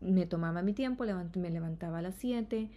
me 0.01 0.25
tomaba 0.25 0.61
mi 0.61 0.73
tiempo, 0.73 1.05
me 1.35 1.49
levantaba 1.49 1.99
a 1.99 2.01
las 2.01 2.15
7, 2.15 2.69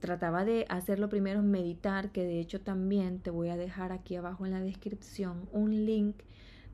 trataba 0.00 0.44
de 0.44 0.64
hacerlo 0.68 1.08
primero 1.08 1.42
meditar, 1.42 2.12
que 2.12 2.24
de 2.24 2.40
hecho 2.40 2.60
también 2.60 3.20
te 3.20 3.30
voy 3.30 3.48
a 3.48 3.56
dejar 3.56 3.92
aquí 3.92 4.16
abajo 4.16 4.46
en 4.46 4.52
la 4.52 4.60
descripción 4.60 5.48
un 5.52 5.84
link 5.84 6.22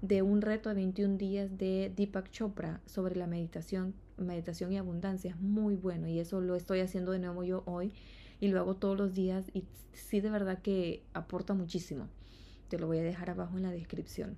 de 0.02 0.20
un 0.22 0.42
reto 0.42 0.68
de 0.68 0.74
21 0.74 1.16
días 1.16 1.56
de 1.56 1.90
Deepak 1.96 2.30
Chopra 2.30 2.80
sobre 2.84 3.16
la 3.16 3.26
meditación, 3.26 3.94
meditación 4.18 4.72
y 4.72 4.76
abundancia. 4.76 5.30
Es 5.30 5.40
muy 5.40 5.76
bueno 5.76 6.08
y 6.08 6.18
eso 6.18 6.40
lo 6.42 6.56
estoy 6.56 6.80
haciendo 6.80 7.12
de 7.12 7.18
nuevo 7.20 7.42
yo 7.42 7.62
hoy 7.64 7.92
y 8.40 8.48
lo 8.48 8.60
hago 8.60 8.76
todos 8.76 8.98
los 8.98 9.14
días 9.14 9.46
y 9.54 9.64
sí 9.92 10.20
de 10.20 10.28
verdad 10.28 10.60
que 10.60 11.02
aporta 11.14 11.54
muchísimo. 11.54 12.08
Te 12.68 12.78
lo 12.78 12.86
voy 12.86 12.98
a 12.98 13.02
dejar 13.02 13.30
abajo 13.30 13.56
en 13.56 13.62
la 13.62 13.70
descripción. 13.70 14.36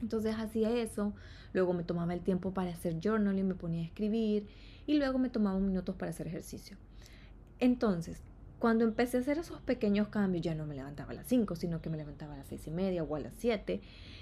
Entonces 0.00 0.34
hacía 0.36 0.70
eso, 0.70 1.12
luego 1.52 1.72
me 1.74 1.84
tomaba 1.84 2.14
el 2.14 2.20
tiempo 2.20 2.52
para 2.52 2.70
hacer 2.70 2.98
journaling, 3.00 3.46
me 3.46 3.54
ponía 3.54 3.82
a 3.82 3.86
escribir 3.86 4.48
y 4.86 4.94
luego 4.94 5.18
me 5.18 5.28
tomaba 5.28 5.58
minutos 5.60 5.94
para 5.94 6.10
hacer 6.10 6.26
ejercicio. 6.26 6.76
Entonces, 7.60 8.22
cuando 8.58 8.84
empecé 8.84 9.18
a 9.18 9.20
hacer 9.20 9.38
esos 9.38 9.60
pequeños 9.60 10.08
cambios, 10.08 10.44
ya 10.44 10.54
no 10.54 10.66
me 10.66 10.74
levantaba 10.74 11.12
a 11.12 11.14
las 11.14 11.26
5, 11.26 11.54
sino 11.56 11.80
que 11.80 11.90
me 11.90 11.96
levantaba 11.96 12.34
a 12.34 12.38
las 12.38 12.48
6 12.48 12.66
y 12.66 12.70
media 12.70 13.04
o 13.04 13.14
a 13.14 13.20
las 13.20 13.34
7. 13.38 13.80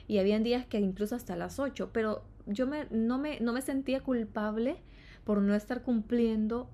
Y 0.09 0.19
habían 0.19 0.43
días 0.43 0.67
que 0.67 0.79
incluso 0.79 1.17
hasta 1.17 1.37
las 1.37 1.59
8, 1.59 1.91
pero 1.93 2.23
yo 2.47 2.67
me, 2.67 2.87
no, 2.91 3.19
me, 3.19 3.41
no 3.41 3.53
me 3.53 3.63
sentía 3.63 4.01
culpable 4.01 4.77
por 5.25 5.41
no 5.41 5.55
estar 5.55 5.83
cumpliendo 5.83 6.69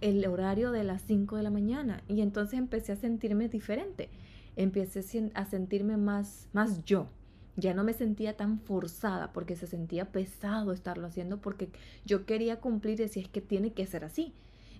el 0.00 0.26
horario 0.26 0.72
de 0.72 0.84
las 0.84 1.02
5 1.02 1.36
de 1.36 1.42
la 1.42 1.50
mañana. 1.50 2.02
Y 2.08 2.22
entonces 2.22 2.58
empecé 2.58 2.92
a 2.92 2.96
sentirme 2.96 3.48
diferente. 3.48 4.08
Empecé 4.56 5.30
a 5.34 5.44
sentirme 5.44 5.96
más, 5.96 6.48
más 6.52 6.84
yo. 6.84 7.08
Ya 7.56 7.74
no 7.74 7.84
me 7.84 7.92
sentía 7.92 8.36
tan 8.36 8.58
forzada 8.58 9.32
porque 9.32 9.56
se 9.56 9.66
sentía 9.66 10.06
pesado 10.10 10.72
estarlo 10.72 11.06
haciendo 11.06 11.40
porque 11.40 11.68
yo 12.06 12.24
quería 12.24 12.60
cumplir 12.60 12.94
y 12.94 13.04
decía 13.04 13.22
es 13.22 13.28
que 13.28 13.42
tiene 13.42 13.72
que 13.72 13.86
ser 13.86 14.04
así. 14.04 14.32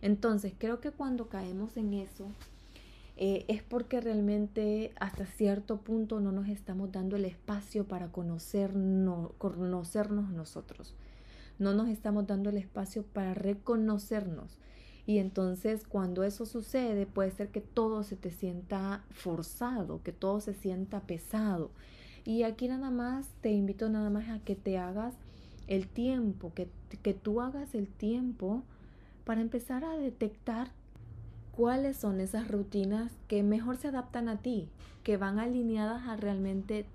Entonces, 0.02 0.52
creo 0.58 0.80
que 0.80 0.90
cuando 0.90 1.28
caemos 1.28 1.76
en 1.76 1.94
eso, 1.94 2.26
eh, 3.16 3.44
es 3.48 3.62
porque 3.62 4.00
realmente 4.00 4.92
hasta 4.98 5.26
cierto 5.26 5.78
punto 5.78 6.18
no 6.18 6.32
nos 6.32 6.48
estamos 6.48 6.90
dando 6.90 7.16
el 7.16 7.24
espacio 7.24 7.84
para 7.84 8.08
conocernos, 8.08 9.32
conocernos 9.38 10.30
nosotros. 10.30 10.94
No 11.58 11.72
nos 11.72 11.88
estamos 11.88 12.26
dando 12.26 12.50
el 12.50 12.56
espacio 12.56 13.04
para 13.04 13.32
reconocernos. 13.34 14.58
Y 15.06 15.18
entonces 15.18 15.84
cuando 15.86 16.24
eso 16.24 16.46
sucede 16.46 17.06
puede 17.06 17.30
ser 17.30 17.48
que 17.48 17.60
todo 17.60 18.02
se 18.02 18.16
te 18.16 18.30
sienta 18.30 19.04
forzado, 19.10 20.02
que 20.02 20.12
todo 20.12 20.40
se 20.40 20.54
sienta 20.54 21.00
pesado. 21.00 21.70
Y 22.24 22.44
aquí 22.44 22.66
nada 22.68 22.90
más 22.90 23.28
te 23.40 23.50
invito 23.50 23.88
nada 23.88 24.10
más 24.10 24.28
a 24.30 24.40
que 24.40 24.56
te 24.56 24.78
hagas 24.78 25.14
el 25.66 25.86
tiempo, 25.86 26.52
que, 26.54 26.68
que 27.02 27.14
tú 27.14 27.40
hagas 27.40 27.74
el 27.74 27.88
tiempo 27.88 28.62
para 29.24 29.40
empezar 29.40 29.84
a 29.84 29.96
detectar 29.96 30.68
cuáles 31.52 31.96
son 31.96 32.20
esas 32.20 32.48
rutinas 32.48 33.12
que 33.28 33.42
mejor 33.42 33.76
se 33.76 33.88
adaptan 33.88 34.28
a 34.28 34.42
ti, 34.42 34.68
que 35.02 35.16
van 35.16 35.38
alineadas 35.38 36.08
a 36.08 36.16
realmente 36.16 36.86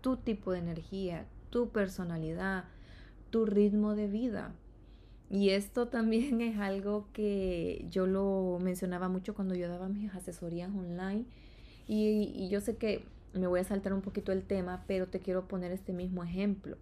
tu 0.00 0.16
tipo 0.16 0.52
de 0.52 0.58
energía, 0.58 1.26
tu 1.50 1.68
personalidad, 1.68 2.64
tu 3.30 3.46
ritmo 3.46 3.94
de 3.94 4.08
vida. 4.08 4.52
Y 5.30 5.50
esto 5.50 5.88
también 5.88 6.40
es 6.40 6.58
algo 6.58 7.06
que 7.12 7.86
yo 7.90 8.06
lo 8.06 8.58
mencionaba 8.60 9.08
mucho 9.08 9.34
cuando 9.34 9.54
yo 9.54 9.68
daba 9.68 9.88
mis 9.88 10.14
asesorías 10.14 10.70
online. 10.70 11.24
Y, 11.88 12.48
yo 12.48 12.60
sé 12.60 12.76
que 12.76 13.04
me 13.34 13.46
voy 13.46 13.60
a 13.60 13.64
saltar 13.64 13.92
un 13.92 14.02
poquito 14.02 14.30
el 14.32 14.42
tema, 14.42 14.84
pero 14.86 15.08
te 15.08 15.20
quiero 15.20 15.48
poner 15.48 15.72
este 15.72 15.92
mismo 15.92 16.22
ejemplo. 16.22 16.76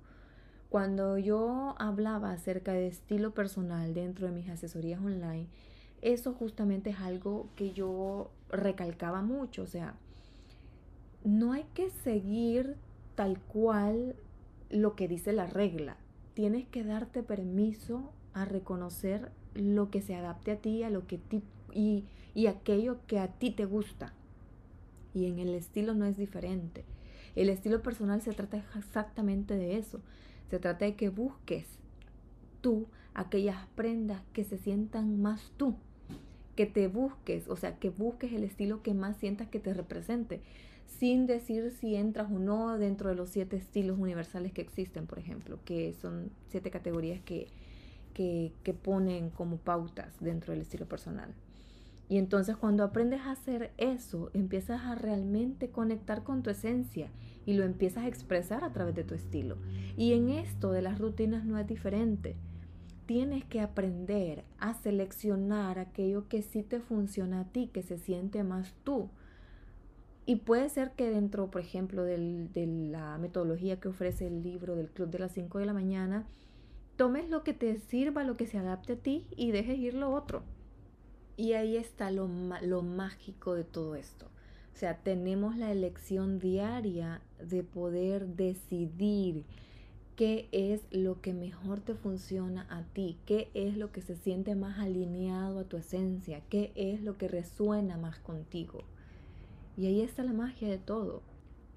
Cuando 0.71 1.19
yo 1.19 1.75
hablaba 1.79 2.31
acerca 2.31 2.73
de 2.73 2.87
estilo 2.87 3.35
personal 3.35 3.93
dentro 3.93 4.29
de 4.29 4.33
mis 4.33 4.49
asesorías 4.49 5.01
online, 5.01 5.49
eso 6.01 6.33
justamente 6.33 6.91
es 6.91 7.01
algo 7.01 7.49
que 7.57 7.73
yo 7.73 8.31
recalcaba 8.51 9.21
mucho, 9.21 9.63
o 9.63 9.67
sea, 9.67 9.97
no 11.25 11.53
hay 11.53 11.65
que 11.75 11.91
seguir 11.91 12.77
tal 13.17 13.39
cual 13.41 14.15
lo 14.71 14.95
que 14.95 15.09
dice 15.09 15.33
la 15.33 15.47
regla. 15.47 15.97
Tienes 16.35 16.67
que 16.69 16.85
darte 16.85 17.25
permiso 17.25 18.13
a 18.33 18.45
reconocer 18.45 19.33
lo 19.55 19.91
que 19.91 20.01
se 20.01 20.15
adapte 20.15 20.53
a 20.53 20.57
ti, 20.57 20.85
a 20.85 20.91
lo 20.91 21.07
que 21.07 21.19
ti, 21.19 21.43
y, 21.75 22.05
y 22.35 22.47
aquello 22.47 22.99
que 23.09 23.19
a 23.19 23.27
ti 23.27 23.51
te 23.51 23.65
gusta. 23.65 24.15
Y 25.15 25.27
en 25.27 25.41
el 25.41 25.55
estilo 25.55 25.95
no 25.95 26.07
es 26.07 26.17
diferente. 26.17 26.85
El 27.35 27.49
estilo 27.49 27.83
personal 27.83 28.23
se 28.23 28.33
trata 28.33 28.63
exactamente 28.77 29.57
de 29.57 29.77
eso. 29.77 30.01
Se 30.51 30.59
trata 30.59 30.85
de 30.85 30.97
que 30.97 31.09
busques 31.09 31.67
tú 32.61 32.89
aquellas 33.15 33.67
prendas 33.75 34.23
que 34.33 34.45
se 34.45 34.59
sientan 34.59 35.21
más 35.23 35.53
tú, 35.57 35.77
que 36.57 36.67
te 36.67 36.89
busques, 36.89 37.49
o 37.49 37.57
sea, 37.57 37.79
que 37.79 37.91
busques 37.91 38.33
el 38.33 38.45
estilo 38.45 38.83
que 38.83 38.93
más 38.93 39.17
sientas 39.17 39.49
que 39.49 39.61
te 39.61 39.73
represente, 39.73 40.41
sin 40.87 41.27
decir 41.27 41.71
si 41.71 41.95
entras 41.95 42.31
o 42.31 42.39
no 42.39 42.77
dentro 42.79 43.09
de 43.09 43.15
los 43.15 43.31
siete 43.31 43.57
estilos 43.57 43.99
universales 43.99 44.53
que 44.53 44.61
existen, 44.61 45.07
por 45.07 45.19
ejemplo, 45.19 45.59
que 45.65 45.95
son 45.95 46.31
siete 46.49 46.71
categorías 46.71 47.21
que, 47.21 47.47
que, 48.13 48.53
que 48.65 48.75
ponen 48.75 49.31
como 49.31 49.57
pautas 49.57 50.19
dentro 50.21 50.53
del 50.53 50.63
estilo 50.63 50.87
personal. 50.87 51.33
Y 52.11 52.19
entonces 52.19 52.57
cuando 52.57 52.83
aprendes 52.83 53.21
a 53.21 53.31
hacer 53.31 53.71
eso, 53.79 54.31
empiezas 54.35 54.83
a 54.83 54.97
realmente 54.97 55.71
conectar 55.71 56.25
con 56.25 56.43
tu 56.43 56.51
esencia 56.51 57.09
y 57.47 57.55
lo 57.55 57.63
empiezas 57.63 58.03
a 58.03 58.09
expresar 58.09 58.65
a 58.65 58.73
través 58.73 58.97
de 58.97 59.05
tu 59.05 59.15
estilo. 59.15 59.59
Y 59.97 60.13
en 60.15 60.29
esto 60.29 60.73
de 60.73 60.83
las 60.83 60.99
rutinas 60.99 61.45
no 61.45 61.57
es 61.57 61.69
diferente. 61.69 62.35
Tienes 63.07 63.45
que 63.45 63.61
aprender 63.61 64.43
a 64.59 64.75
seleccionar 64.75 65.79
aquello 65.79 66.27
que 66.27 66.43
sí 66.43 66.65
te 66.65 66.81
funciona 66.81 67.43
a 67.43 67.45
ti, 67.45 67.71
que 67.73 67.83
se 67.83 67.97
siente 67.97 68.43
más 68.43 68.75
tú. 68.83 69.09
Y 70.27 70.37
puede 70.37 70.69
ser 70.69 70.91
que 70.97 71.11
dentro, 71.11 71.49
por 71.49 71.61
ejemplo, 71.61 72.03
de 72.03 72.89
la 72.91 73.19
metodología 73.19 73.79
que 73.79 73.87
ofrece 73.87 74.27
el 74.27 74.43
libro 74.43 74.75
del 74.75 74.91
Club 74.91 75.11
de 75.11 75.21
las 75.21 75.31
5 75.31 75.61
de 75.61 75.67
la 75.67 75.75
mañana, 75.75 76.27
tomes 76.97 77.31
lo 77.31 77.45
que 77.45 77.53
te 77.53 77.79
sirva, 77.79 78.25
lo 78.25 78.37
que 78.37 78.49
se 78.49 78.59
adapte 78.59 78.95
a 78.95 78.97
ti 78.97 79.29
y 79.37 79.53
dejes 79.53 79.79
ir 79.79 79.95
lo 79.95 80.13
otro. 80.13 80.43
Y 81.37 81.55
ahí 81.55 81.77
está 81.77 82.11
lo, 82.11 82.29
lo 82.63 82.83
mágico 82.83 83.55
de 83.55 83.65
todo 83.65 83.95
esto. 83.95 84.27
O 84.75 84.79
sea, 84.81 84.97
tenemos 84.99 85.57
la 85.57 85.73
elección 85.73 86.39
diaria 86.39 87.21
de 87.39 87.63
poder 87.63 88.27
decidir 88.29 89.45
qué 90.21 90.49
es 90.53 90.83
lo 90.91 91.23
que 91.23 91.33
mejor 91.33 91.81
te 91.81 91.95
funciona 91.95 92.67
a 92.69 92.83
ti, 92.83 93.17
qué 93.25 93.51
es 93.55 93.79
lo 93.79 93.91
que 93.91 94.03
se 94.03 94.17
siente 94.17 94.55
más 94.55 94.79
alineado 94.79 95.61
a 95.61 95.65
tu 95.65 95.79
esencia, 95.79 96.43
qué 96.51 96.73
es 96.75 97.03
lo 97.03 97.17
que 97.17 97.27
resuena 97.27 97.97
más 97.97 98.19
contigo. 98.19 98.85
Y 99.79 99.87
ahí 99.87 100.03
está 100.03 100.23
la 100.23 100.35
magia 100.35 100.69
de 100.69 100.77
todo. 100.77 101.23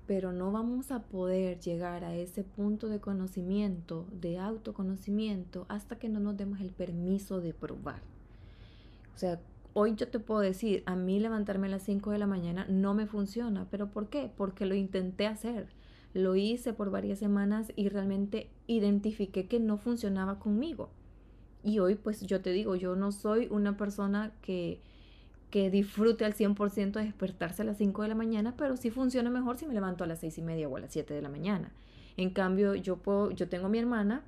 Pero 0.07 0.33
no 0.33 0.51
vamos 0.51 0.91
a 0.91 1.03
poder 1.03 1.61
llegar 1.61 2.03
a 2.03 2.15
ese 2.15 2.43
punto 2.43 2.89
de 2.89 2.99
conocimiento, 2.99 4.05
de 4.11 4.37
autoconocimiento, 4.37 5.65
hasta 5.69 5.97
que 5.97 6.09
no 6.09 6.19
nos 6.19 6.35
demos 6.35 6.59
el 6.59 6.71
permiso 6.71 7.39
de 7.39 7.53
probar. 7.53 8.01
O 9.15 9.17
sea, 9.17 9.39
hoy 9.73 9.95
yo 9.95 10.07
te 10.07 10.19
puedo 10.19 10.39
decir, 10.39 10.83
a 10.85 10.95
mí 10.95 11.19
levantarme 11.19 11.67
a 11.67 11.71
las 11.71 11.83
5 11.83 12.11
de 12.11 12.17
la 12.17 12.27
mañana 12.27 12.65
no 12.69 12.93
me 12.93 13.07
funciona, 13.07 13.67
pero 13.69 13.91
¿por 13.91 14.09
qué? 14.09 14.31
Porque 14.35 14.65
lo 14.65 14.75
intenté 14.75 15.27
hacer. 15.27 15.67
Lo 16.13 16.35
hice 16.35 16.73
por 16.73 16.91
varias 16.91 17.19
semanas 17.19 17.71
y 17.75 17.89
realmente 17.89 18.51
identifiqué 18.67 19.47
que 19.47 19.59
no 19.59 19.77
funcionaba 19.77 20.39
conmigo. 20.39 20.91
Y 21.63 21.79
hoy 21.79 21.95
pues 21.95 22.21
yo 22.21 22.41
te 22.41 22.51
digo, 22.51 22.75
yo 22.75 22.95
no 22.95 23.11
soy 23.11 23.47
una 23.49 23.77
persona 23.77 24.31
que, 24.41 24.81
que 25.49 25.71
disfrute 25.71 26.25
al 26.25 26.33
100% 26.33 26.91
de 26.91 27.05
despertarse 27.05 27.63
a 27.63 27.65
las 27.65 27.77
5 27.77 28.03
de 28.03 28.09
la 28.09 28.15
mañana, 28.15 28.55
pero 28.57 28.77
sí 28.77 28.91
funciona 28.91 29.29
mejor 29.29 29.57
si 29.57 29.65
me 29.65 29.73
levanto 29.73 30.03
a 30.03 30.07
las 30.07 30.19
6 30.19 30.37
y 30.37 30.41
media 30.41 30.67
o 30.67 30.77
a 30.77 30.81
las 30.81 30.91
7 30.91 31.13
de 31.13 31.21
la 31.21 31.29
mañana. 31.29 31.71
En 32.15 32.29
cambio, 32.29 32.75
yo, 32.75 32.97
puedo, 32.97 33.31
yo 33.31 33.49
tengo 33.49 33.69
mi 33.69 33.79
hermana 33.79 34.23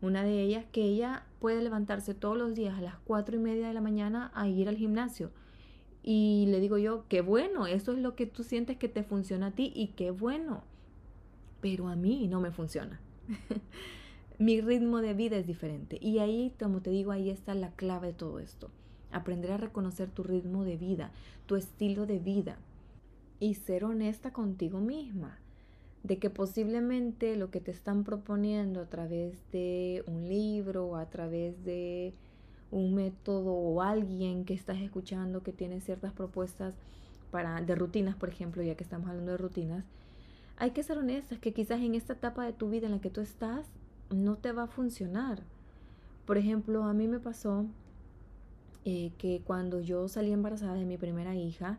una 0.00 0.22
de 0.22 0.42
ellas 0.42 0.64
que 0.70 0.82
ella 0.82 1.24
puede 1.40 1.62
levantarse 1.62 2.14
todos 2.14 2.36
los 2.36 2.54
días 2.54 2.78
a 2.78 2.82
las 2.82 2.98
cuatro 2.98 3.36
y 3.36 3.40
media 3.40 3.68
de 3.68 3.74
la 3.74 3.80
mañana 3.80 4.30
a 4.34 4.48
ir 4.48 4.68
al 4.68 4.76
gimnasio. 4.76 5.30
Y 6.02 6.46
le 6.48 6.60
digo 6.60 6.78
yo, 6.78 7.04
qué 7.08 7.20
bueno, 7.20 7.66
eso 7.66 7.92
es 7.92 7.98
lo 7.98 8.14
que 8.14 8.26
tú 8.26 8.44
sientes 8.44 8.76
que 8.76 8.88
te 8.88 9.02
funciona 9.02 9.48
a 9.48 9.50
ti 9.50 9.72
y 9.74 9.88
qué 9.88 10.10
bueno. 10.10 10.62
Pero 11.60 11.88
a 11.88 11.96
mí 11.96 12.28
no 12.28 12.40
me 12.40 12.52
funciona. 12.52 13.00
Mi 14.38 14.60
ritmo 14.60 15.00
de 15.00 15.14
vida 15.14 15.36
es 15.36 15.46
diferente. 15.46 15.98
Y 16.00 16.20
ahí, 16.20 16.54
como 16.60 16.80
te 16.80 16.90
digo, 16.90 17.10
ahí 17.10 17.30
está 17.30 17.54
la 17.54 17.72
clave 17.72 18.08
de 18.08 18.14
todo 18.14 18.38
esto. 18.38 18.70
aprender 19.10 19.52
a 19.52 19.56
reconocer 19.56 20.10
tu 20.10 20.22
ritmo 20.22 20.64
de 20.64 20.76
vida, 20.76 21.12
tu 21.46 21.56
estilo 21.56 22.06
de 22.06 22.18
vida 22.18 22.58
y 23.40 23.54
ser 23.54 23.84
honesta 23.84 24.32
contigo 24.32 24.80
misma 24.80 25.38
de 26.08 26.18
que 26.18 26.30
posiblemente 26.30 27.36
lo 27.36 27.50
que 27.50 27.60
te 27.60 27.70
están 27.70 28.02
proponiendo 28.02 28.80
a 28.80 28.86
través 28.86 29.38
de 29.52 30.02
un 30.06 30.26
libro 30.26 30.86
o 30.86 30.96
a 30.96 31.10
través 31.10 31.62
de 31.64 32.14
un 32.70 32.94
método 32.94 33.52
o 33.52 33.82
alguien 33.82 34.46
que 34.46 34.54
estás 34.54 34.78
escuchando 34.78 35.42
que 35.42 35.52
tiene 35.52 35.82
ciertas 35.82 36.14
propuestas 36.14 36.74
para 37.30 37.60
de 37.60 37.74
rutinas, 37.74 38.16
por 38.16 38.30
ejemplo, 38.30 38.62
ya 38.62 38.74
que 38.74 38.84
estamos 38.84 39.10
hablando 39.10 39.32
de 39.32 39.36
rutinas, 39.36 39.84
hay 40.56 40.70
que 40.70 40.82
ser 40.82 40.96
honestas 40.96 41.38
que 41.38 41.52
quizás 41.52 41.82
en 41.82 41.94
esta 41.94 42.14
etapa 42.14 42.46
de 42.46 42.54
tu 42.54 42.70
vida 42.70 42.86
en 42.86 42.92
la 42.92 43.00
que 43.02 43.10
tú 43.10 43.20
estás 43.20 43.66
no 44.10 44.36
te 44.36 44.52
va 44.52 44.62
a 44.62 44.66
funcionar. 44.66 45.42
Por 46.24 46.38
ejemplo, 46.38 46.84
a 46.84 46.94
mí 46.94 47.06
me 47.06 47.20
pasó 47.20 47.66
eh, 48.86 49.12
que 49.18 49.42
cuando 49.44 49.82
yo 49.82 50.08
salí 50.08 50.32
embarazada 50.32 50.72
de 50.72 50.86
mi 50.86 50.96
primera 50.96 51.36
hija, 51.36 51.78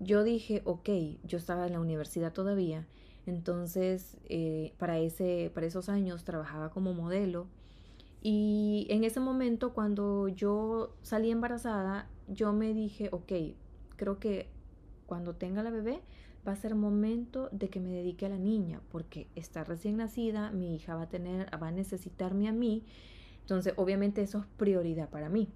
yo 0.00 0.24
dije, 0.24 0.62
ok, 0.64 0.88
yo 1.22 1.38
estaba 1.38 1.68
en 1.68 1.74
la 1.74 1.80
universidad 1.80 2.32
todavía, 2.32 2.84
entonces 3.30 4.16
eh, 4.28 4.72
para, 4.78 4.98
ese, 4.98 5.50
para 5.54 5.66
esos 5.66 5.88
años 5.88 6.24
trabajaba 6.24 6.70
como 6.70 6.94
modelo 6.94 7.46
y 8.22 8.86
en 8.90 9.04
ese 9.04 9.20
momento 9.20 9.72
cuando 9.72 10.28
yo 10.28 10.94
salí 11.02 11.30
embarazada, 11.30 12.08
yo 12.26 12.52
me 12.52 12.74
dije, 12.74 13.08
ok, 13.12 13.32
creo 13.96 14.18
que 14.18 14.48
cuando 15.06 15.34
tenga 15.34 15.62
la 15.62 15.70
bebé 15.70 16.00
va 16.46 16.52
a 16.52 16.56
ser 16.56 16.74
momento 16.74 17.48
de 17.52 17.68
que 17.68 17.80
me 17.80 17.90
dedique 17.90 18.26
a 18.26 18.30
la 18.30 18.38
niña, 18.38 18.80
porque 18.90 19.28
está 19.34 19.64
recién 19.64 19.96
nacida, 19.98 20.50
mi 20.50 20.74
hija 20.74 20.94
va 20.94 21.02
a 21.02 21.08
tener, 21.08 21.48
va 21.62 21.68
a 21.68 21.72
necesitarme 21.72 22.48
a 22.48 22.52
mí, 22.52 22.84
entonces 23.42 23.74
obviamente 23.76 24.22
eso 24.22 24.38
es 24.38 24.46
prioridad 24.56 25.08
para 25.10 25.28
mí. 25.28 25.48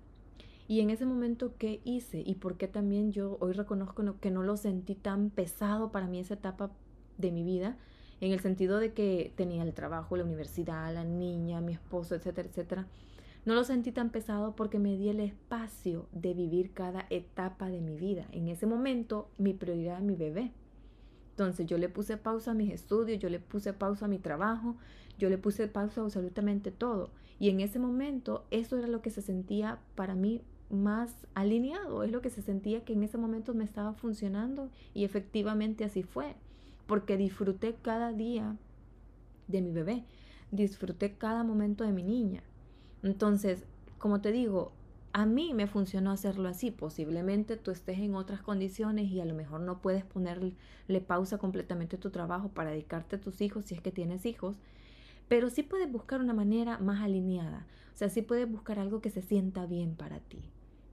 Y 0.68 0.80
en 0.80 0.90
ese 0.90 1.04
momento, 1.04 1.54
¿qué 1.58 1.80
hice? 1.84 2.22
Y 2.24 2.36
por 2.36 2.56
qué 2.56 2.68
también 2.68 3.12
yo 3.12 3.36
hoy 3.40 3.52
reconozco 3.52 4.18
que 4.20 4.30
no 4.30 4.42
lo 4.42 4.56
sentí 4.56 4.94
tan 4.94 5.30
pesado 5.30 5.90
para 5.90 6.06
mí 6.06 6.20
esa 6.20 6.34
etapa 6.34 6.70
de 7.18 7.30
mi 7.30 7.44
vida, 7.44 7.76
en 8.20 8.32
el 8.32 8.40
sentido 8.40 8.78
de 8.78 8.92
que 8.92 9.32
tenía 9.36 9.62
el 9.62 9.74
trabajo, 9.74 10.16
la 10.16 10.24
universidad, 10.24 10.92
la 10.94 11.04
niña, 11.04 11.60
mi 11.60 11.72
esposo, 11.72 12.14
etcétera, 12.14 12.48
etcétera. 12.48 12.86
No 13.44 13.54
lo 13.54 13.64
sentí 13.64 13.90
tan 13.90 14.10
pesado 14.10 14.54
porque 14.54 14.78
me 14.78 14.96
di 14.96 15.08
el 15.08 15.18
espacio 15.18 16.06
de 16.12 16.32
vivir 16.32 16.72
cada 16.72 17.06
etapa 17.10 17.68
de 17.68 17.80
mi 17.80 17.96
vida. 17.96 18.28
En 18.30 18.46
ese 18.46 18.66
momento, 18.66 19.28
mi 19.38 19.52
prioridad 19.52 19.96
era 19.96 20.00
mi 20.00 20.14
bebé. 20.14 20.52
Entonces 21.30 21.66
yo 21.66 21.78
le 21.78 21.88
puse 21.88 22.16
pausa 22.16 22.52
a 22.52 22.54
mis 22.54 22.72
estudios, 22.72 23.18
yo 23.18 23.28
le 23.28 23.40
puse 23.40 23.72
pausa 23.72 24.04
a 24.04 24.08
mi 24.08 24.18
trabajo, 24.18 24.76
yo 25.18 25.28
le 25.28 25.38
puse 25.38 25.66
pausa 25.66 26.02
a 26.02 26.04
absolutamente 26.04 26.70
todo. 26.70 27.10
Y 27.40 27.48
en 27.48 27.60
ese 27.60 27.80
momento 27.80 28.44
eso 28.50 28.78
era 28.78 28.86
lo 28.86 29.02
que 29.02 29.10
se 29.10 29.22
sentía 29.22 29.80
para 29.96 30.14
mí 30.14 30.42
más 30.70 31.26
alineado, 31.34 32.04
es 32.04 32.12
lo 32.12 32.22
que 32.22 32.30
se 32.30 32.42
sentía 32.42 32.84
que 32.84 32.92
en 32.92 33.02
ese 33.02 33.18
momento 33.18 33.54
me 33.54 33.64
estaba 33.64 33.92
funcionando 33.92 34.70
y 34.94 35.04
efectivamente 35.04 35.84
así 35.84 36.02
fue, 36.02 36.34
porque 36.86 37.16
disfruté 37.16 37.76
cada 37.80 38.12
día 38.12 38.56
de 39.48 39.60
mi 39.60 39.72
bebé, 39.72 40.04
disfruté 40.50 41.14
cada 41.14 41.44
momento 41.44 41.84
de 41.84 41.92
mi 41.92 42.02
niña. 42.02 42.42
Entonces, 43.02 43.64
como 43.98 44.20
te 44.20 44.32
digo, 44.32 44.72
a 45.12 45.26
mí 45.26 45.52
me 45.54 45.66
funcionó 45.66 46.10
hacerlo 46.10 46.48
así. 46.48 46.70
Posiblemente 46.70 47.56
tú 47.56 47.70
estés 47.70 47.98
en 47.98 48.14
otras 48.14 48.40
condiciones 48.40 49.10
y 49.10 49.20
a 49.20 49.24
lo 49.24 49.34
mejor 49.34 49.60
no 49.60 49.80
puedes 49.80 50.04
ponerle 50.04 50.54
pausa 51.06 51.38
completamente 51.38 51.96
a 51.96 52.00
tu 52.00 52.10
trabajo 52.10 52.48
para 52.48 52.70
dedicarte 52.70 53.16
a 53.16 53.20
tus 53.20 53.40
hijos 53.40 53.66
si 53.66 53.74
es 53.74 53.80
que 53.80 53.92
tienes 53.92 54.24
hijos, 54.24 54.56
pero 55.28 55.50
sí 55.50 55.62
puedes 55.62 55.90
buscar 55.90 56.20
una 56.20 56.34
manera 56.34 56.78
más 56.78 57.02
alineada. 57.02 57.66
O 57.94 57.96
sea, 57.96 58.08
sí 58.08 58.22
puedes 58.22 58.50
buscar 58.50 58.78
algo 58.78 59.00
que 59.00 59.10
se 59.10 59.22
sienta 59.22 59.66
bien 59.66 59.94
para 59.96 60.20
ti. 60.20 60.38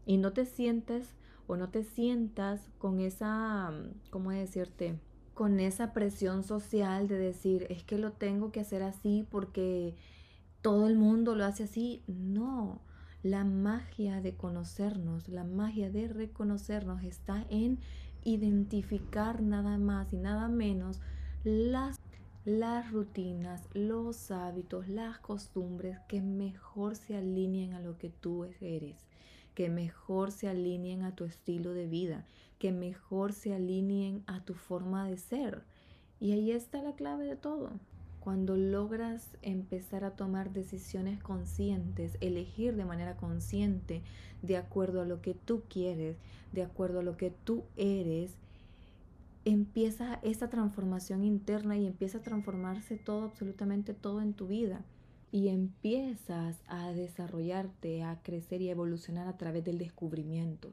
Y 0.05 0.17
no 0.17 0.33
te 0.33 0.45
sientes 0.45 1.15
o 1.47 1.55
no 1.55 1.69
te 1.69 1.83
sientas 1.83 2.69
con 2.77 2.99
esa, 2.99 3.71
¿cómo 4.09 4.31
decirte? 4.31 4.99
Con 5.39 5.61
esa 5.61 5.93
presión 5.93 6.43
social 6.43 7.07
de 7.07 7.17
decir, 7.17 7.65
es 7.69 7.85
que 7.85 7.97
lo 7.97 8.11
tengo 8.11 8.51
que 8.51 8.59
hacer 8.59 8.83
así 8.83 9.25
porque 9.31 9.95
todo 10.61 10.89
el 10.89 10.97
mundo 10.97 11.33
lo 11.33 11.45
hace 11.45 11.63
así. 11.63 12.03
No, 12.07 12.81
la 13.23 13.45
magia 13.45 14.19
de 14.19 14.35
conocernos, 14.35 15.29
la 15.29 15.45
magia 15.45 15.89
de 15.89 16.09
reconocernos 16.09 17.05
está 17.05 17.45
en 17.49 17.79
identificar 18.25 19.41
nada 19.41 19.77
más 19.77 20.11
y 20.11 20.17
nada 20.17 20.49
menos 20.49 20.99
las, 21.45 22.01
las 22.43 22.91
rutinas, 22.91 23.69
los 23.73 24.31
hábitos, 24.31 24.89
las 24.89 25.19
costumbres 25.19 25.99
que 26.09 26.21
mejor 26.21 26.97
se 26.97 27.15
alineen 27.15 27.75
a 27.75 27.79
lo 27.79 27.97
que 27.97 28.09
tú 28.09 28.43
eres, 28.59 29.07
que 29.53 29.69
mejor 29.69 30.31
se 30.31 30.47
alineen 30.47 31.03
a 31.03 31.15
tu 31.15 31.23
estilo 31.23 31.73
de 31.73 31.87
vida, 31.87 32.25
que 32.57 32.71
mejor 32.71 33.33
se 33.33 33.53
alineen 33.53 34.23
a 34.27 34.43
tu 34.43 34.53
forma 34.53 35.07
de 35.07 35.17
ser. 35.17 35.63
Y 36.19 36.31
ahí 36.31 36.51
está 36.51 36.81
la 36.81 36.95
clave 36.95 37.25
de 37.25 37.35
todo. 37.35 37.71
Cuando 38.19 38.57
logras 38.57 39.37
empezar 39.41 40.03
a 40.03 40.15
tomar 40.15 40.51
decisiones 40.51 41.23
conscientes, 41.23 42.17
elegir 42.19 42.75
de 42.75 42.85
manera 42.85 43.15
consciente, 43.15 44.01
de 44.41 44.57
acuerdo 44.57 45.01
a 45.01 45.05
lo 45.05 45.21
que 45.21 45.33
tú 45.33 45.63
quieres, 45.69 46.17
de 46.51 46.63
acuerdo 46.63 46.99
a 46.99 47.03
lo 47.03 47.15
que 47.15 47.31
tú 47.31 47.63
eres, 47.77 48.35
empieza 49.45 50.19
esa 50.21 50.49
transformación 50.49 51.23
interna 51.23 51.77
y 51.77 51.87
empieza 51.87 52.19
a 52.19 52.23
transformarse 52.23 52.97
todo, 52.97 53.23
absolutamente 53.23 53.93
todo 53.93 54.21
en 54.21 54.33
tu 54.33 54.47
vida. 54.47 54.83
Y 55.31 55.49
empiezas 55.49 56.57
a 56.67 56.91
desarrollarte, 56.91 58.03
a 58.03 58.21
crecer 58.21 58.61
y 58.61 58.69
a 58.69 58.71
evolucionar 58.71 59.27
a 59.27 59.37
través 59.37 59.63
del 59.63 59.77
descubrimiento. 59.77 60.71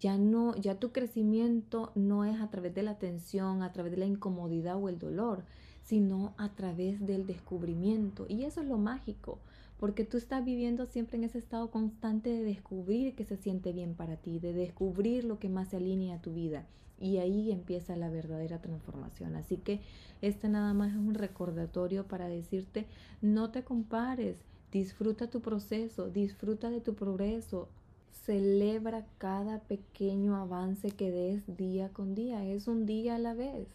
Ya 0.00 0.18
no, 0.18 0.56
ya 0.56 0.80
tu 0.80 0.90
crecimiento 0.90 1.92
no 1.94 2.24
es 2.24 2.40
a 2.40 2.50
través 2.50 2.74
de 2.74 2.82
la 2.82 2.98
tensión, 2.98 3.62
a 3.62 3.72
través 3.72 3.92
de 3.92 3.98
la 3.98 4.06
incomodidad 4.06 4.76
o 4.76 4.88
el 4.88 4.98
dolor, 4.98 5.44
sino 5.84 6.34
a 6.38 6.48
través 6.50 7.04
del 7.06 7.26
descubrimiento. 7.26 8.26
Y 8.28 8.44
eso 8.44 8.60
es 8.62 8.66
lo 8.66 8.78
mágico, 8.78 9.38
porque 9.82 10.04
tú 10.04 10.16
estás 10.16 10.44
viviendo 10.44 10.86
siempre 10.86 11.18
en 11.18 11.24
ese 11.24 11.38
estado 11.38 11.72
constante 11.72 12.30
de 12.30 12.44
descubrir 12.44 13.16
que 13.16 13.24
se 13.24 13.36
siente 13.36 13.72
bien 13.72 13.96
para 13.96 14.14
ti, 14.14 14.38
de 14.38 14.52
descubrir 14.52 15.24
lo 15.24 15.40
que 15.40 15.48
más 15.48 15.70
se 15.70 15.78
alinea 15.78 16.18
a 16.18 16.22
tu 16.22 16.32
vida. 16.32 16.66
Y 17.00 17.16
ahí 17.16 17.50
empieza 17.50 17.96
la 17.96 18.08
verdadera 18.08 18.62
transformación. 18.62 19.34
Así 19.34 19.56
que 19.56 19.80
este 20.20 20.48
nada 20.48 20.72
más 20.72 20.92
es 20.92 20.98
un 20.98 21.14
recordatorio 21.14 22.06
para 22.06 22.28
decirte, 22.28 22.86
no 23.22 23.50
te 23.50 23.64
compares, 23.64 24.36
disfruta 24.70 25.28
tu 25.28 25.40
proceso, 25.40 26.08
disfruta 26.08 26.70
de 26.70 26.80
tu 26.80 26.94
progreso, 26.94 27.68
celebra 28.12 29.04
cada 29.18 29.62
pequeño 29.62 30.36
avance 30.36 30.92
que 30.92 31.10
des 31.10 31.56
día 31.56 31.88
con 31.88 32.14
día, 32.14 32.46
es 32.46 32.68
un 32.68 32.86
día 32.86 33.16
a 33.16 33.18
la 33.18 33.34
vez 33.34 33.66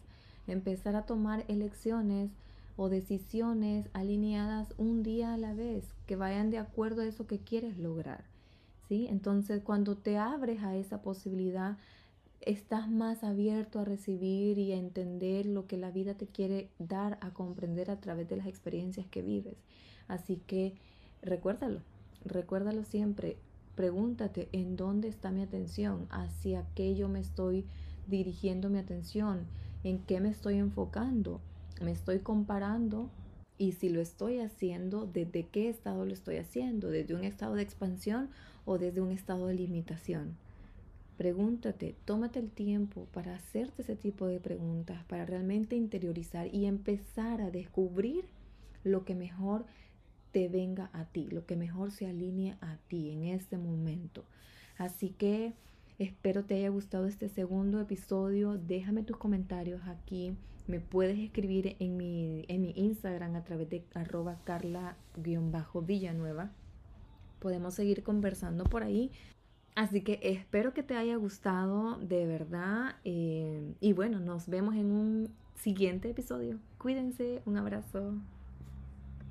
empezar 0.47 0.95
a 0.95 1.05
tomar 1.05 1.43
elecciones 1.49 2.31
o 2.77 2.89
decisiones 2.89 3.89
alineadas 3.93 4.73
un 4.77 5.03
día 5.03 5.33
a 5.33 5.37
la 5.37 5.53
vez, 5.53 5.83
que 6.05 6.15
vayan 6.15 6.49
de 6.49 6.59
acuerdo 6.59 7.01
a 7.01 7.05
eso 7.05 7.27
que 7.27 7.39
quieres 7.39 7.77
lograr. 7.77 8.23
¿sí? 8.87 9.07
Entonces, 9.09 9.61
cuando 9.63 9.97
te 9.97 10.17
abres 10.17 10.63
a 10.63 10.75
esa 10.75 11.01
posibilidad, 11.01 11.77
estás 12.41 12.89
más 12.89 13.23
abierto 13.23 13.79
a 13.79 13.85
recibir 13.85 14.57
y 14.57 14.71
a 14.71 14.77
entender 14.77 15.45
lo 15.45 15.67
que 15.67 15.77
la 15.77 15.91
vida 15.91 16.13
te 16.13 16.27
quiere 16.27 16.69
dar, 16.79 17.17
a 17.21 17.31
comprender 17.31 17.91
a 17.91 17.99
través 17.99 18.29
de 18.29 18.37
las 18.37 18.47
experiencias 18.47 19.07
que 19.07 19.21
vives. 19.21 19.57
Así 20.07 20.41
que 20.47 20.75
recuérdalo, 21.21 21.81
recuérdalo 22.23 22.83
siempre. 22.83 23.37
Pregúntate 23.75 24.49
en 24.53 24.75
dónde 24.75 25.07
está 25.07 25.31
mi 25.31 25.41
atención, 25.41 26.07
hacia 26.09 26.65
qué 26.73 26.95
yo 26.95 27.09
me 27.09 27.19
estoy 27.19 27.65
dirigiendo 28.07 28.69
mi 28.69 28.79
atención 28.79 29.45
en 29.83 29.99
qué 29.99 30.19
me 30.19 30.29
estoy 30.29 30.55
enfocando, 30.55 31.41
me 31.81 31.91
estoy 31.91 32.19
comparando 32.19 33.09
y 33.57 33.73
si 33.73 33.89
lo 33.89 34.01
estoy 34.01 34.39
haciendo, 34.39 35.05
desde 35.05 35.47
qué 35.47 35.69
estado 35.69 36.05
lo 36.05 36.13
estoy 36.13 36.37
haciendo, 36.37 36.89
desde 36.89 37.15
un 37.15 37.23
estado 37.23 37.55
de 37.55 37.63
expansión 37.63 38.29
o 38.65 38.77
desde 38.77 39.01
un 39.01 39.11
estado 39.11 39.47
de 39.47 39.55
limitación. 39.55 40.37
Pregúntate, 41.17 41.95
tómate 42.05 42.39
el 42.39 42.51
tiempo 42.51 43.07
para 43.11 43.35
hacerte 43.35 43.81
ese 43.81 43.95
tipo 43.95 44.27
de 44.27 44.39
preguntas, 44.39 45.03
para 45.05 45.25
realmente 45.25 45.75
interiorizar 45.75 46.53
y 46.53 46.65
empezar 46.65 47.41
a 47.41 47.49
descubrir 47.49 48.25
lo 48.83 49.03
que 49.03 49.15
mejor 49.15 49.65
te 50.31 50.47
venga 50.47 50.91
a 50.93 51.05
ti, 51.05 51.27
lo 51.31 51.47
que 51.47 51.55
mejor 51.55 51.91
se 51.91 52.05
alinee 52.05 52.55
a 52.61 52.77
ti 52.87 53.09
en 53.09 53.23
este 53.23 53.57
momento. 53.57 54.23
Así 54.77 55.09
que 55.09 55.53
Espero 55.99 56.45
te 56.45 56.55
haya 56.55 56.69
gustado 56.69 57.07
este 57.07 57.27
segundo 57.27 57.81
episodio. 57.81 58.60
Déjame 58.60 59.01
tus 59.01 59.17
comentarios 59.17 59.81
aquí. 59.88 60.38
Me 60.67 60.79
puedes 60.79 61.17
escribir 61.17 61.75
en 61.79 61.97
mi, 61.97 62.45
en 62.49 62.62
mi 62.62 62.71
Instagram 62.75 63.36
a 63.36 63.43
través 63.43 63.67
de 63.69 63.83
arroba 63.95 64.38
carla-villanueva. 64.43 66.51
Podemos 67.39 67.73
seguir 67.73 68.03
conversando 68.03 68.65
por 68.65 68.83
ahí. 68.83 69.12
Así 69.73 70.01
que 70.01 70.19
espero 70.21 70.71
que 70.71 70.83
te 70.83 70.95
haya 70.95 71.15
gustado 71.15 71.97
de 71.97 72.27
verdad. 72.27 72.97
Eh, 73.03 73.73
y 73.79 73.93
bueno, 73.93 74.19
nos 74.19 74.47
vemos 74.47 74.75
en 74.75 74.91
un 74.91 75.33
siguiente 75.55 76.12
episodio. 76.12 76.60
Cuídense. 76.77 77.41
Un 77.45 77.57
abrazo. 77.57 78.13